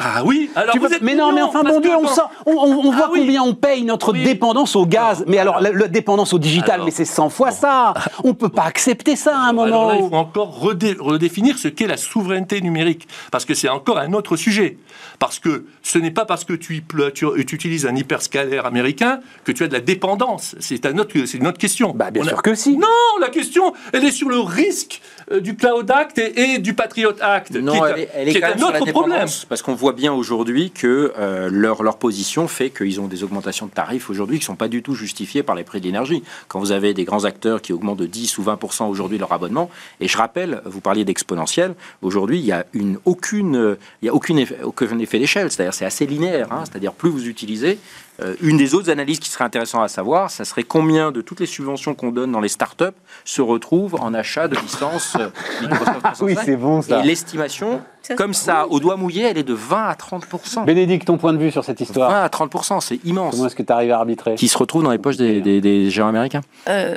[0.00, 2.08] Ah oui, alors Tu vous peux- êtes mais non, mais enfin, bon Dieu, on, bon,
[2.08, 3.20] sent- on, on- on voit Ah oui.
[3.22, 4.22] combien on paye notre Oui.
[4.22, 5.24] dépendance au gaz.
[5.26, 6.86] mais alors, la, la dépendance au digital, Alors.
[6.86, 7.94] mais c'est 100 fois ça.
[8.22, 9.88] On peut pas accepter ça à un Alors moment.
[9.88, 13.98] là, il faut encore redé- redéfinir ce qu'est la souveraineté numérique, parce que c'est encore
[13.98, 14.78] un autre sujet.
[15.18, 18.66] Parce que ce n'est pas parce que tu, y ple- tu- tu utilises un hyperscalaire
[18.66, 20.54] américain que tu as de la dépendance.
[20.60, 21.90] C'est un autre- c'est une autre question.
[21.92, 22.76] Bah, bien On a- sûr que si.
[22.76, 22.86] Non,
[23.20, 25.00] la question, elle est sur le risque
[25.32, 28.08] euh, du Cloud Act et, et du Patriot Act, Non, qui est, un- elle est,
[28.14, 29.26] elle est qui est quand même un sur la autre problème.
[29.48, 33.66] parce qu'on voit bien aujourd'hui que euh, leur, leur position fait qu'ils ont des augmentations
[33.66, 36.22] de tarifs aujourd'hui qui ne sont pas du tout justifiées par les prix de l'énergie.
[36.48, 39.70] Quand vous avez des grands acteurs qui augmentent de 10 ou 20% aujourd'hui leur abonnement,
[40.00, 44.14] et je rappelle, vous parliez d'exponentiel, aujourd'hui il n'y a, une, aucune, il y a
[44.14, 47.78] aucune aucun effet d'échelle, c'est-à-dire c'est assez linéaire, hein, c'est-à-dire plus vous utilisez,
[48.20, 51.40] euh, une des autres analyses qui serait intéressante à savoir, ça serait combien de toutes
[51.40, 52.84] les subventions qu'on donne dans les startups
[53.24, 55.28] se retrouvent en achat de licences euh,
[55.62, 56.24] Microsoft 365.
[56.26, 57.00] Oui, c'est bon ça.
[57.00, 57.80] Et l'estimation,
[58.16, 61.38] comme ça, au doigt mouillé, elle est de 20 à 30% Bénédicte, ton point de
[61.38, 63.34] vue sur cette 20 histoire à 30% c'est immense.
[63.34, 65.60] Comment est-ce que tu arrives à arbitrer Qui se retrouve dans les poches des, des-
[65.60, 66.40] des géants américains.
[66.68, 66.96] Euh,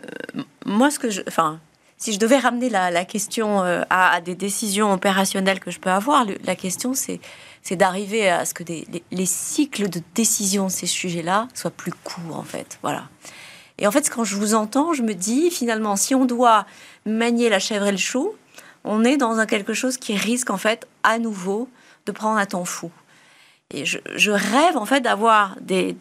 [0.65, 1.59] moi, ce que je, enfin,
[1.97, 5.79] si je devais ramener la, la question euh, à, à des décisions opérationnelles que je
[5.79, 7.19] peux avoir, le- la question c'est,
[7.61, 11.93] c'est d'arriver à ce que les, les cycles de décision de ces sujets-là soient plus
[11.93, 12.79] courts, en fait.
[12.81, 13.09] Voilà.
[13.77, 16.65] Et en fait, quand je vous entends, je me dis finalement, si on doit
[17.05, 18.33] manier la chèvre et le chou,
[18.83, 21.67] on est dans quelque chose qui risque en fait à nouveau
[22.05, 22.91] de prendre un temps fou.
[23.73, 25.95] Et je, rêve en fait d'avoir des,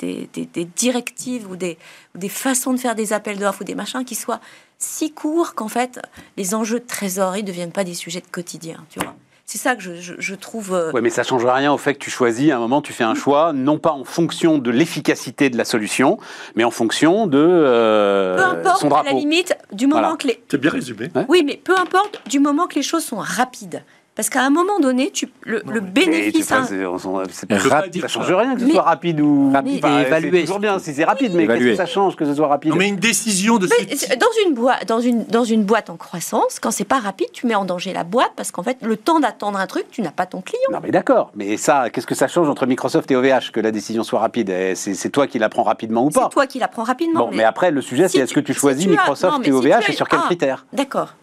[0.77, 1.79] directives ou des,
[2.17, 4.41] des façons de faire des appels d'offres ou des machins qui soient
[4.79, 6.01] si courts qu'en fait
[6.37, 8.85] les enjeux de trésorerie ne deviennent pas des sujets de quotidien.
[8.91, 9.15] Tu vois,
[9.53, 10.73] c'est ça que je, je- je trouve.
[10.75, 12.93] euh, Ouais, mais ça change rien au fait que tu choisis à un moment, tu
[12.93, 16.19] fais un choix, non pas en fonction de l'efficacité de la solution,
[16.55, 19.19] mais en fonction de euh, peu importe, son à la drapeau.
[19.19, 20.17] limite, du moment Voilà.
[20.17, 21.11] que les, C'est bien résumé.
[21.29, 23.83] Oui, mais peu importe, du moment que les choses sont rapides.
[24.17, 26.49] Parce qu'à un moment donné, tu, le, le Et tu bénéfice.
[26.49, 26.85] fais- hein, c'est-
[27.31, 30.41] c'est pas- ça change rien que ce Mais- soit rapide ou Rapide c'est évalué.
[30.43, 32.77] toujours bien si c'est rapide, mais qu'est-ce que ça change que ce soit rapide Non,
[32.77, 35.97] mais une décision de ce mais dans une, boîte, dans, une, dans une boîte en
[35.97, 38.97] croissance, quand c'est pas rapide, tu mets en danger la boîte parce qu'en fait, le
[38.97, 40.61] temps d'attendre un truc, tu n'as pas ton client.
[40.73, 43.71] Non mais d'accord, mais ça, qu'est-ce que ça change entre Microsoft et OVH que la
[43.71, 44.51] décision soit rapide?
[44.51, 46.83] Eh, C'est c'est toi qui la prends rapidement ou C'est pas toi qui la prends
[46.85, 47.29] rapidement.
[47.29, 49.37] Bon, mais après, le sujet, si c'est est-ce que tu si choisis tu as- Microsoft
[49.39, 50.67] non, et si OVH tu et sur quels Ah, critères?
[50.75, 51.15] D'accord.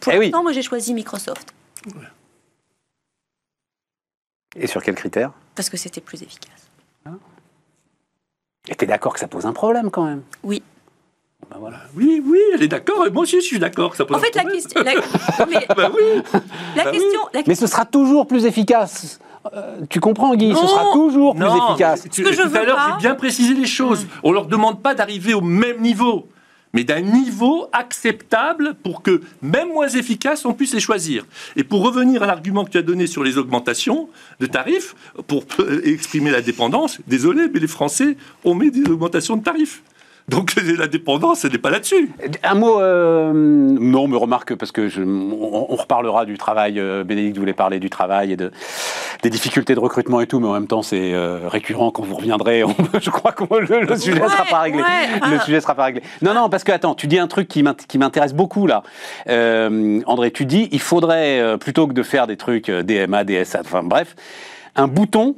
[0.00, 0.32] Pour Eh oui.
[0.42, 1.52] moi, j'ai choisi Microsoft
[4.56, 5.32] Et sur quels critères?
[5.54, 6.68] Parce que c'était plus efficace.
[8.68, 10.22] Et t'es d'accord que ça pose un problème quand même?
[10.44, 10.62] Oui.
[11.50, 11.78] Ben voilà.
[11.96, 13.04] Oui, oui, elle est d'accord.
[13.06, 13.90] et Moi aussi, je suis d'accord.
[13.90, 14.62] que Ça pose En un fait, la problème.
[14.62, 14.82] question.
[14.84, 16.22] La, mais Bah oui.
[16.76, 16.98] la Bah oui.
[16.98, 17.20] question.
[17.34, 19.18] la Mais ce sera toujours plus efficace.
[19.52, 20.68] Euh, tu comprends, Guy Ce Non.
[20.68, 22.02] sera toujours plus efficace.
[22.08, 24.06] tu- Ce que je tout à l'heure, j'ai bien précisé les choses.
[24.22, 26.28] On leur demande pas d'arriver au même niveau,
[26.72, 31.26] mais d'un niveau acceptable pour que, même moins efficace, on puisse les choisir.
[31.56, 34.08] Et pour revenir à l'argument que tu as donné sur les augmentations
[34.40, 34.94] de tarifs,
[35.26, 39.82] pour euh, exprimer la dépendance, désolé, mais les Français ont mis des augmentations de tarifs.
[40.28, 42.10] Donc la dépendance, elle n'est pas là-dessus.
[42.42, 46.78] Un mot, euh, non, me remarque, parce que je, on, on reparlera du travail.
[46.78, 48.50] euh, Bénédicte voulait parler du travail et de,
[49.22, 52.14] des difficultés de recrutement et tout, mais en même temps, c'est euh, récurrent quand vous
[52.16, 52.62] reviendrez.
[52.64, 54.80] on- je crois que le, le sujet ne sera pas réglé.
[54.82, 56.02] ouais, Le enfin- sujet sera pas réglé.
[56.22, 58.82] Non, non, parce que attends, tu dis un truc qui m'int- qui m'intéresse beaucoup là.
[59.28, 63.24] Euh, André, tu dis, il faudrait, euh, plutôt que de faire des trucs euh, DMA,
[63.24, 64.14] DSA, enfin bref,
[64.76, 65.36] un bouton,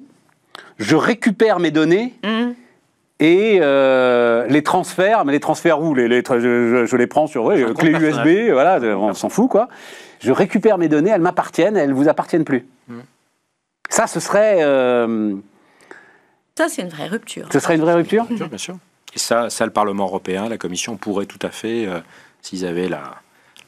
[0.79, 2.55] je récupère mes données Hum.
[3.21, 5.95] Et euh, les transferts, mais les transferts où?
[5.95, 9.15] Les, les tra- je, je- je les prends sur ouais, euh, clé USB, voilà, on
[9.15, 9.69] s'en fout quoi.
[10.21, 12.67] Je récupère mes données, elles m'appartiennent, elles vous appartiennent plus.
[12.89, 13.01] Mm.
[13.91, 15.35] Ça, ce serait, euh,
[16.57, 17.47] Ça, c'est une vraie rupture.
[17.53, 18.25] ce serait une vraie rupture?
[18.25, 18.77] Bien sûr, bien sûr.
[19.15, 22.01] Et ça, ça, le Parlement européen, la Commission pourrait tout à fait, euh,
[22.43, 23.03] s'ils avaient la,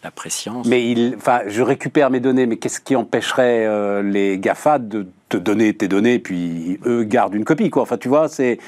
[0.02, 0.66] la préscience.
[0.66, 5.06] Mais il, enfin, je récupère mes données, mais qu'est-ce qui empêcherait euh, les Gafa de
[5.28, 7.82] te donner tes données, puis eux gardent une copie, quoi.
[7.82, 8.58] Enfin, tu vois, c'est,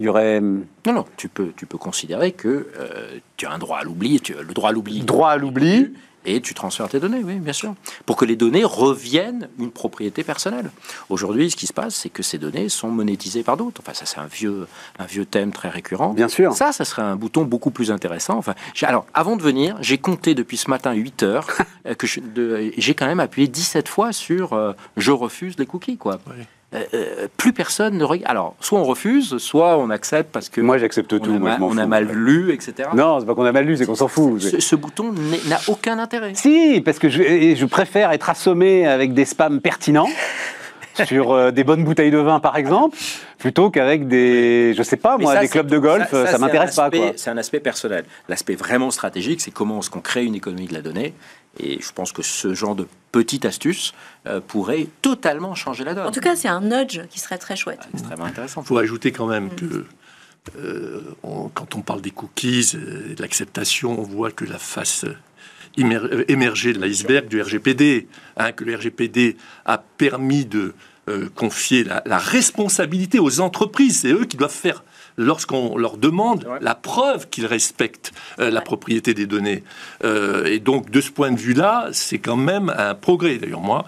[0.00, 3.52] il y aurait hum, Non, non, tu peux, tu peux considérer que euh, tu as
[3.52, 5.00] un droit à l'oubli, tu as le droit à l'oubli.
[5.00, 5.92] droit à l'oubli.
[6.26, 7.74] Et tu transfères tes données, oui, bien sûr.
[8.06, 10.70] Pour que les données reviennent une propriété personnelle.
[11.10, 13.82] Aujourd'hui, ce qui se passe, c'est que ces données sont monétisées par d'autres.
[13.84, 14.66] Enfin, ça, c'est un vieux,
[14.98, 16.14] un vieux thème très récurrent.
[16.14, 16.54] Bien sûr.
[16.54, 18.38] Ça, ça serait un bouton beaucoup plus intéressant.
[18.38, 21.46] Enfin, alors, avant de venir, j'ai compté depuis ce matin 8 heures
[21.86, 26.20] euh, que j'ai quand même appuyé 17 fois sur euh, je refuse les cookies, quoi.
[26.26, 26.44] Oui.
[26.74, 28.30] Euh, euh, plus personne ne regarde.
[28.30, 31.24] Alors, soit on refuse, soit on accepte parce que Moi, j'accepte tout.
[31.24, 32.88] a, moi, mal, je m'en on a mal lu, etc.
[32.94, 34.40] Non, c'est pas qu'on a mal lu, c'est qu'on s'en fout.
[34.40, 35.12] Ce, ce bouton
[35.48, 36.32] n'a aucun intérêt.
[36.34, 40.08] Si, parce que je, préfère être assommé avec des spams pertinents
[41.06, 42.96] sur euh, des bonnes bouteilles de vin, par exemple,
[43.38, 46.38] plutôt qu'avec des, je sais pas, moi, ça, des clubs de golf, ça, c'est un
[46.38, 46.90] m'intéresse pas.
[47.16, 48.04] C'est un aspect personnel.
[48.28, 51.14] L'aspect vraiment stratégique, c'est comment est-ce qu'on crée une économie de la donnée.
[51.58, 53.92] Et je pense que ce genre de petite astuce
[54.26, 56.06] euh, pourrait totalement changer la donne.
[56.06, 57.80] En tout cas, c'est un nudge qui serait très chouette.
[57.92, 58.62] extrêmement intéressant.
[58.62, 59.84] Il faut ajouter quand même que
[60.58, 64.58] euh, on- quand on parle des cookies, euh, et de l'acceptation, on voit que la
[64.58, 65.16] face euh,
[65.78, 70.74] émer- émergée de l'iceberg du RGPD, hein, que le RGPD a permis de
[71.08, 74.00] euh, confier la, la responsabilité aux entreprises.
[74.00, 74.82] C'est eux qui doivent faire,
[75.16, 76.58] lorsqu'on leur demande, Ouais.
[76.60, 79.62] la preuve qu'ils respectent euh, la propriété des données.
[80.04, 83.36] Euh, et donc, de ce point de vue-là, c'est quand même un progrès.
[83.38, 83.84] D'ailleurs, moi,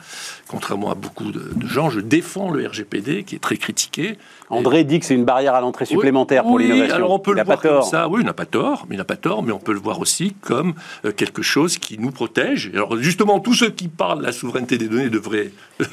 [0.49, 4.19] contrairement à beaucoup de, de gens, je défends le RGPD, qui est très critiqué.
[4.51, 6.95] André dit que c'est une barrière à l'entrée supplémentaire pour Oui, l'innovation.
[6.97, 8.09] alors on peut Il le pas voir comme ça.
[8.09, 10.01] Oui, il n'a pas tort, mais il n'a pas tort, mais on peut le voir
[10.01, 10.75] aussi comme
[11.05, 12.71] euh, quelque chose qui nous protège.
[12.73, 15.51] Alors justement, tous ceux qui parlent de la souveraineté des données devraient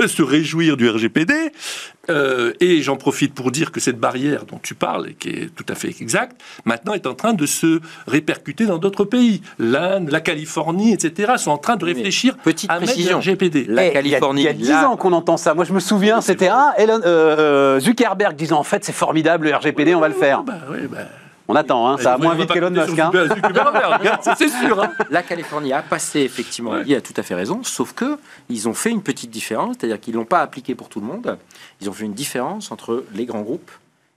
[0.07, 1.33] se réjouir du RGPD.
[2.09, 5.55] Euh, et j'en profite pour dire que cette barrière dont tu parles, et qui est
[5.55, 6.35] tout à fait exacte,
[6.65, 9.41] maintenant est en train de se répercuter dans d'autres pays.
[9.57, 13.11] L'Inde, la Californie, etc., sont en train de réfléchir petite à mettre précision.
[13.13, 13.65] le RGPD.
[13.69, 15.53] La Eh, il y a- Californie, Il y a 10 là- ans qu'on entend ça.
[15.53, 17.37] Moi, je me souviens, c'était ah, Elon, euh,
[17.75, 20.43] euh, Zuckerberg disant en fait, c'est formidable le RGPD, on va le faire.
[20.43, 20.99] Bah, oui, bah,
[21.47, 22.97] On attend, hein, ça va moins vite qu'Elon Musk.
[22.99, 23.11] hein.
[23.55, 24.81] Hein, c'est sûr.
[24.81, 24.91] hein.
[25.09, 26.83] La Californie a passé effectivement, Ouais.
[26.85, 28.17] il a tout à fait raison, sauf que
[28.49, 31.37] ils ont fait une petite différence, c'est-à-dire qu'ils l'ont pas appliqué pour tout le monde.
[31.81, 33.71] Ils ont fait une différence entre les grands groupes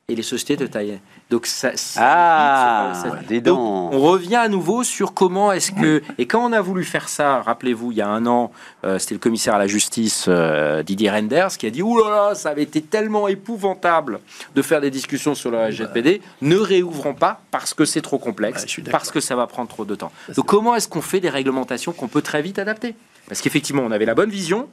[0.08, 1.00] et les sociétés de taille.
[1.30, 3.92] Donc ça, ça Ah, ce- dis Donc, donc.
[3.92, 7.42] on revient à nouveau sur comment est-ce que et quand on a voulu faire ça,
[7.42, 8.52] rappelez-vous, il y a un an,
[8.84, 12.08] euh, c'était le commissaire à la justice euh, Didier Renders qui a dit ouh là
[12.28, 14.20] là, ça avait été tellement épouvantable
[14.54, 18.64] de faire des discussions sur le RGPD, ne réouvrons pas parce que c'est trop complexe,
[18.78, 20.12] Ouais, parce que ça va prendre trop de temps.
[20.36, 22.94] Donc comment est-ce qu'on fait des réglementations qu'on peut très vite adapter?
[23.28, 24.68] Parce qu'effectivement, on avait la bonne vision,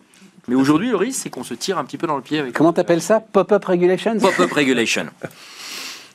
[0.48, 2.54] mais aujourd'hui le risque c'est qu'on se tire un petit peu dans le pied avec
[2.54, 3.20] Comment t'appelles ça?
[3.20, 4.18] Pop-up regulations?
[4.20, 5.06] Pop-up regulation.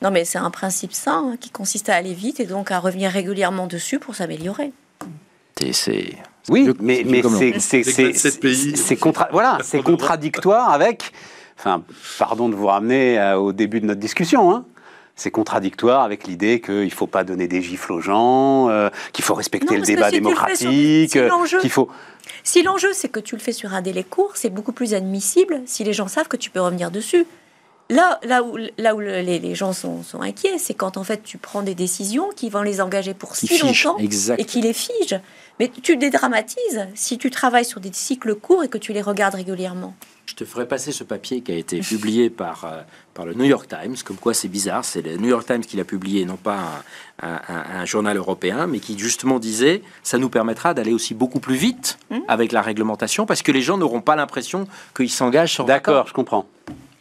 [0.00, 2.78] Non, mais c'est un principe sain hein, qui consiste à aller vite et donc à
[2.78, 4.70] revenir régulièrement dessus pour s'améliorer.
[5.72, 6.14] C'est
[6.48, 7.38] Oui, mais, c'est mais c'est l'on.
[7.38, 8.76] c'est- C'est c'est- 27 pays.
[8.76, 11.12] c'est contra- voilà, c'est contradictoire avec.
[11.58, 11.82] Enfin,
[12.18, 14.52] pardon de vous ramener euh, au début de notre discussion.
[14.54, 14.64] Hein.
[15.16, 19.24] C'est contradictoire avec l'idée qu'il ne faut pas donner des gifles aux gens, euh, qu'il
[19.24, 21.88] faut respecter Non, le débat si démocratique, euh, l'enjeu- qu'il faut.
[22.50, 25.60] Si l'enjeu c'est que tu le fais sur un délai court, c'est beaucoup plus admissible
[25.66, 27.26] si les gens savent que tu peux revenir dessus.
[27.90, 31.04] Là, là où, là où le- les, les gens sont, sont inquiets, c'est quand en
[31.04, 34.40] fait tu prends des décisions qui vont les engager pour Qui si longtemps exact.
[34.40, 35.20] et qui les figent.
[35.60, 39.34] Mais tu dédramatises si tu travailles sur des cycles courts et que tu les regardes
[39.34, 39.94] régulièrement.
[40.28, 42.82] Je te ferai passer ce papier qui a été publié par, euh,
[43.14, 45.78] par le New York Times, comme quoi c'est bizarre, c'est le New York Times qui
[45.78, 46.82] l'a publié, non pas
[47.22, 51.14] un, un- un- un journal européen, mais qui justement disait ça nous permettra d'aller aussi
[51.14, 51.98] beaucoup plus vite
[52.28, 55.76] avec la réglementation, parce que les gens n'auront pas l'impression qu'ils s'engagent sur 20 ans.
[55.76, 56.46] D'accord, je comprends.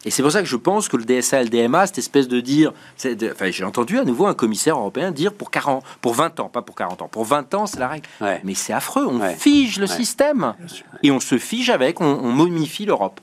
[0.04, 2.28] Et c'est pour ça que je pense que le DSA et le DMA, cette espèce
[2.28, 2.72] de dire,
[3.04, 6.48] de- enfin j'ai entendu à nouveau un commissaire européen dire pour 40, pour 20 ans,
[6.48, 8.06] pas pour 40 ans, pour 20 ans c'est la règle.
[8.20, 8.40] Ouais.
[8.44, 9.34] Mais c'est affreux, on Ouais.
[9.34, 9.94] fige le Ouais.
[9.94, 10.54] système
[11.02, 13.20] et on se fige avec, on, on momifie l'Europe.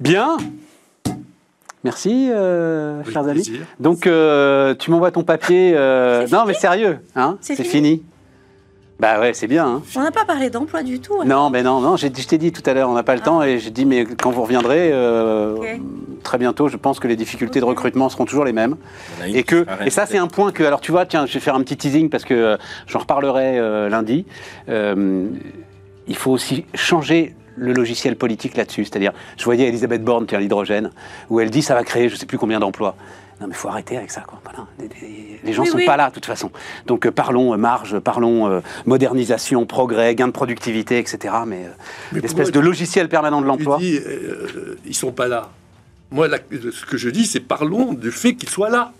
[0.00, 0.36] Bien.
[1.84, 3.42] Merci, euh, chers amis.
[3.42, 3.66] plaisir.
[3.80, 5.72] Donc, euh, tu m'envoies ton papier.
[5.74, 8.02] euh, Non, mais sérieux, hein C'est C'est fini fini.
[9.00, 9.64] Bah ouais, c'est bien.
[9.66, 9.82] Hein.
[9.96, 11.14] On n'a pas parlé d'emploi du tout.
[11.20, 11.24] hein.
[11.24, 11.96] Non, mais non, non.
[11.96, 13.24] Je t'ai dit tout à l'heure, on n'a pas le Ah.
[13.24, 15.54] temps, et j'ai dit, mais quand vous reviendrez, euh,
[16.24, 18.76] très bientôt, je pense que les difficultés de recrutement seront toujours les mêmes.
[19.24, 21.54] Et que, et ça, c'est un point que, alors tu vois, tiens, je vais faire
[21.54, 22.56] un petit teasing parce que euh,
[22.88, 24.26] j'en reparlerai euh, lundi.
[24.68, 25.28] Euh,
[26.08, 28.84] il faut aussi changer le logiciel politique là-dessus.
[28.84, 30.90] C'est-à-dire, je voyais Elisabeth Borne, tiens, l'hydrogène,
[31.30, 32.96] où elle dit ça va créer je sais plus combien d'emplois.
[33.40, 34.22] Non, mais il faut arrêter avec ça.
[34.22, 34.40] Quoi.
[34.44, 34.66] Voilà.
[34.78, 35.86] Les, les- les gens Oui, sont oui.
[35.86, 36.50] pas là, de toute façon.
[36.86, 41.34] Donc, euh, parlons euh, marge, parlons euh, modernisation, progrès, gain de productivité, etc.
[41.46, 41.68] Mais, euh,
[42.12, 43.78] Mais l'espèce de logiciel permanent de l'emploi.
[43.80, 45.50] euh, ils sont pas là.
[46.10, 46.38] Moi, la-
[46.72, 48.92] ce que je dis, c'est parlons du fait qu'ils soient là.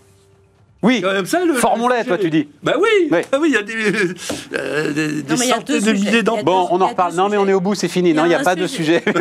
[0.81, 1.59] Oui, Quand même ça, le-
[2.05, 2.47] toi, tu dis.
[2.63, 3.25] Bah oui, Ouais.
[3.33, 3.73] ah oui, il y a des,
[4.57, 6.43] euh, des, des centaines de milliers d'emplois.
[6.43, 7.15] Bon, on en reparle.
[7.15, 8.13] Non, mais on est au bout, c'est fini.
[8.13, 9.03] Non, il n'y a pas de sujet.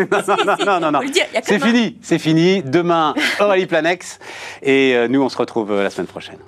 [0.46, 1.00] non, non, non, non,
[1.42, 2.62] C'est fini, c'est fini.
[2.62, 4.20] Demain, Aurélie Planex.
[4.62, 6.38] Et euh, nous, on se retrouve euh, la semaine prochaine.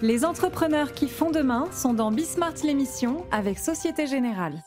[0.00, 4.62] Les entrepreneurs qui font demain sont dans Bismart l'émission avec Société Générale.